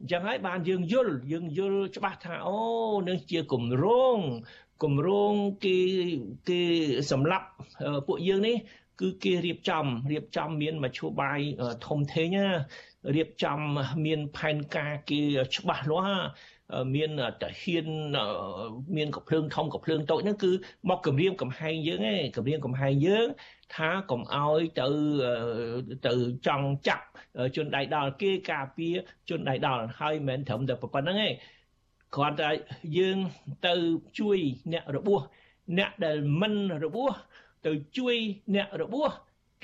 [0.00, 2.56] អញ្ចឹងហើយបានយើងយល់យើងយល់ច្បាស់ថាអូ
[3.08, 4.18] នឹងជាគម្រោង
[4.82, 5.32] គម្រោង
[5.64, 5.78] គេ
[6.48, 6.60] គេ
[7.10, 7.46] សម្រាប់
[8.06, 8.56] ពួកយើងនេះ
[9.00, 11.40] គឺគេរៀបចំរៀបចំមានមធ្យោបាយ
[11.86, 12.46] ធំធេងណា
[13.16, 13.58] រៀបចំ
[14.06, 15.20] មានផែនការគេ
[15.54, 16.24] ច្បាស់លាស់
[16.94, 17.10] មាន
[17.42, 17.86] តាហ៊ាន
[18.96, 20.50] មានកំភ្លើងធំកំភ្លើងតូចហ្នឹងគឺ
[20.88, 23.26] មកគម្រាមកំហែងយើងឯងគម្រាមកំហែងយើង
[23.74, 24.86] ថាកុំឲ្យទៅ
[26.06, 26.12] ទៅ
[26.46, 27.06] ចង់ចាក់
[27.56, 28.94] ជនដៃដល់គេការពារ
[29.30, 31.32] ជនដៃដល់ហើយមិនត្រឹមតែប៉ុណ្្នឹងឯង
[32.16, 32.50] គ្រាន់តែ
[32.98, 33.18] យើង
[33.66, 33.74] ទៅ
[34.18, 34.38] ជួយ
[34.72, 35.20] អ្នករបួស
[35.78, 37.12] អ្នកដែលមិនរបួស
[37.66, 38.16] ទៅជួយ
[38.54, 39.10] អ្នករបួស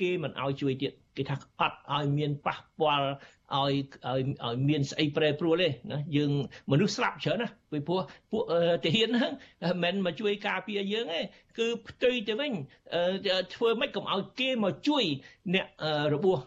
[0.01, 3.07] គេមិនឲ្យជួយទៀតគេថាអត់ឲ្យមានប៉ះពាល់
[3.55, 3.73] ឲ្យ
[4.07, 6.31] ឲ្យឲ្យមានស្អីប្រែប្រួលទេណាយើង
[6.71, 8.43] មនុស្សស្លាប់ច្រើនណាពីព្រោះពួក
[8.83, 9.31] ទាហានហ្នឹង
[9.83, 11.21] មិនមកជួយការពារយើងទេ
[11.57, 12.51] គឺផ្ទុយទៅវិញ
[13.53, 15.03] ធ្វើម៉េចកុំឲ្យគេមកជួយ
[15.53, 15.67] អ្នក
[16.13, 16.39] របួស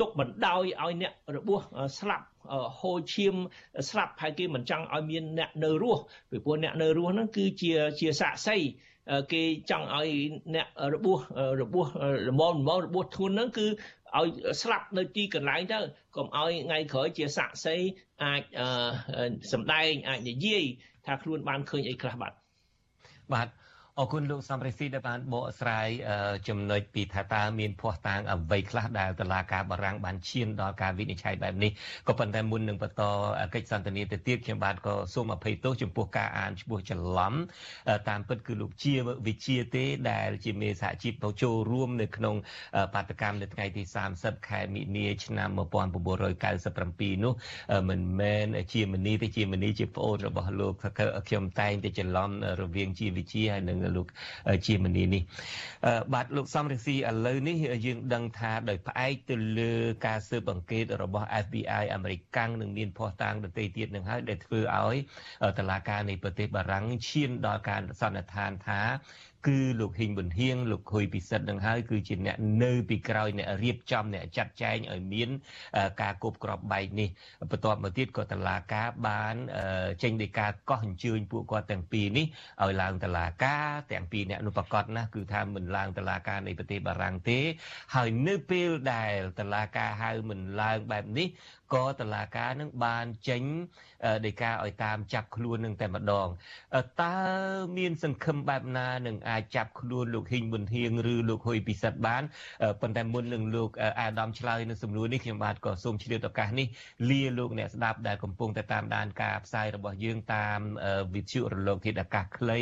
[0.00, 1.60] ទុកបណ្ដោយឲ្យអ្នករបួស
[1.98, 2.26] ស្លាប់
[2.78, 3.34] ហូរឈាម
[3.90, 8.56] ស្លាប់ហើយគេមិនចង់ឲ្យមានអ្នកនៅរស់ពីព្រោះអ្នកនៅរស់ហ្នឹងគឺជាជាសាក់សី
[9.32, 10.10] គេចង់ឲ្យ
[10.54, 11.18] អ្នករបួស
[11.62, 11.86] របួស
[12.28, 13.66] ល្មមល្មមរបួសធ្ងន់ហ្នឹងគឺ
[14.18, 14.28] ឲ្យ
[14.62, 15.78] ស្លាប់នៅទីកន្លែងទៅ
[16.16, 17.76] កុំឲ្យថ្ងៃក្រោយជាសាក់សី
[18.24, 18.42] អាច
[19.52, 20.64] សម្ដែងអាចនិយាយ
[21.06, 22.32] ថាខ្លួនបានឃើញអីខ្លះបាទ
[23.32, 23.48] បាទ
[23.98, 25.88] អរគុណលោកសំរិទ្ធដែលបានបកស្រាយ
[26.48, 31.70] ចំណុចពីថាតើមានភ័ស្តុតាងអ្វីខ្លះដែលតឡាការបារាំងបានឈានដល់ការវិនិច្ឆ័យបែបនេះ
[32.08, 33.02] ក៏ប៉ុន្តែមុននឹងបន្ត
[33.54, 37.34] កិច្ចសន្ទនាទៅទៀតខ្ញុំបាទក៏សូមអភ័យទោសចំពោះការអានឈ្មោះច្រឡំ
[38.08, 38.94] តាមពិតគឺលោកជា
[39.26, 42.34] វិជាទេដែលជាមេសហជីពទៅចូលរួមនៅក្នុង
[42.94, 43.82] បាតកម្មនៅថ្ងៃទី
[44.16, 47.32] 30ខែមិនិនាឆ្នាំ1997នោះ
[47.90, 50.72] មិនមែនជាមនីទេជាមនីជាប្អូនរបស់លោក
[51.28, 52.30] ខ្ញុំតែងតែច្រឡំ
[52.60, 54.06] រវាងជាវិជាហើយនិងលោក
[54.66, 55.22] ជាមនីនេះ
[56.14, 59.72] បាទលោកសំរងស៊ីឥឡូវនេះយើងដឹងថាដោយផ្អែកទៅលើ
[60.06, 64.96] ការស៊ើបអង្កេតរបស់ FBI អាមេរិកនឹងមានភ័ស្តុតាងដទៃទៀតនឹងហើយដែលធ្វើឲ្យ
[65.58, 68.80] តឡាការនៃប្រទេសបារាំងឈានដល់ការសន្និដ្ឋានថា
[69.46, 75.28] គឺលោកហ៊ីងប៊ុនហៀងលោកខុយពិសិដ្ឋនឹងហើយគឺជាអ្នកនៅពីក្រោយអ្នករៀបចំអ្នកចាត់ចែងឲ្យមាន
[76.02, 77.08] ការគប់ក្របបែកនេះ
[77.50, 79.34] បន្ទាប់មកទៀតក៏តឡាការបាន
[80.02, 82.26] ចេញដោយការកោះអញ្ជើញពួកគាត់ទាំងពីរនេះ
[82.62, 87.38] ឲ្យឡើងតឡាការទាំងពីរអ្នកនោះប្រកាសណាគឺថាមិនឡើងតឡាការនៃប្រទេសបារាំងទេ
[87.94, 91.28] ហើយនៅពេលដែលតឡាការហៅមិនឡើងបែបនេះ
[91.74, 93.42] ក៏តឡាការនឹងបានចេញ
[94.24, 96.28] ដោយការឲ្យតាមចាប់ខ្លួននឹងតែម្ដង
[97.02, 97.16] តើ
[97.78, 102.22] មានសង្ឃឹមបែបណានឹងអាចចាប់ខ្លួនលោកហ៊ីងប៊ុនហៀងឬលោកហ៊ុយពិសិដ្ឋបាន
[102.80, 103.70] ប៉ុន្តែមុននឹងលោក
[104.00, 106.66] អាដាមឆ្លើយនៅសំណួរនេះខ្ញុំបាទក៏សូមឆ្លៀតឱកាសនេះ
[107.10, 110.58] លាលោកអ្នកស្ដាប់ដែលកំពុងតែតាមដានការផ្សាយរបស់យើងតាម
[111.14, 112.58] វិទ្យុរលកធាតុអាកាសខ្លី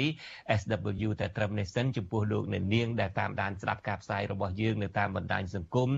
[0.60, 5.90] SW តែត្រឹមនេះសិនចំពោះលោកអ្នកនាងដែលតាមដានស្ដាប់ការផ្សាយរបស់យើងនៅតាមបណ្ដាញសង្គម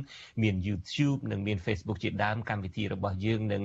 [0.43, 3.63] មាន YouTube និងមាន Facebook ជាដើមកម្មវិធីរបស់យើងនឹង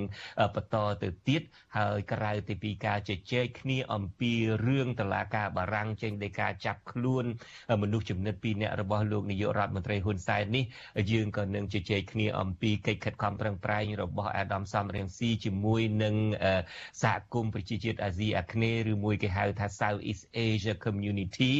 [0.54, 1.42] បន្តទៅទៀត
[1.78, 4.32] ហើយក្រៅពីពីការជជែកគ្នាអំពី
[4.66, 7.24] រឿងតឡាការបារាំងចេញដោយការចាប់ខ្លួន
[7.82, 10.64] មនុស្សចំណិតពីរនាក់របស់លោកនាយករដ្ឋមន្ត្រីហ៊ុនសែននេះ
[11.12, 16.14] យើងក៏នឹងជជែកគ្នាអំពីកិច្ចខិតខំប្រឹងប្រែងរបស់អាដាមសំរៀងស៊ីជាមួយនឹង
[17.02, 21.52] សហគមន៍ប្រជាជាតិអាស៊ីអាគ្នេយ៍ឬមួយគេហៅថា Southeast Asia Community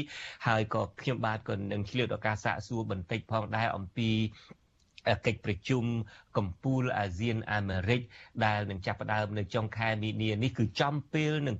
[0.46, 4.10] ហើយក៏ខ្ញុំបាទក៏នឹងឆ្លៀតឱកាសសាកសួរបន្តិចផងដែរអំពី
[5.26, 5.84] កិច្ចប្រជុំ
[6.36, 8.00] កម្ពុជាអាស៊ានអាមេរិក
[8.44, 11.56] ដែលនឹងចាប់ផ្ដើមនៅចុងខែមីនានេះគឺចំពេលនឹង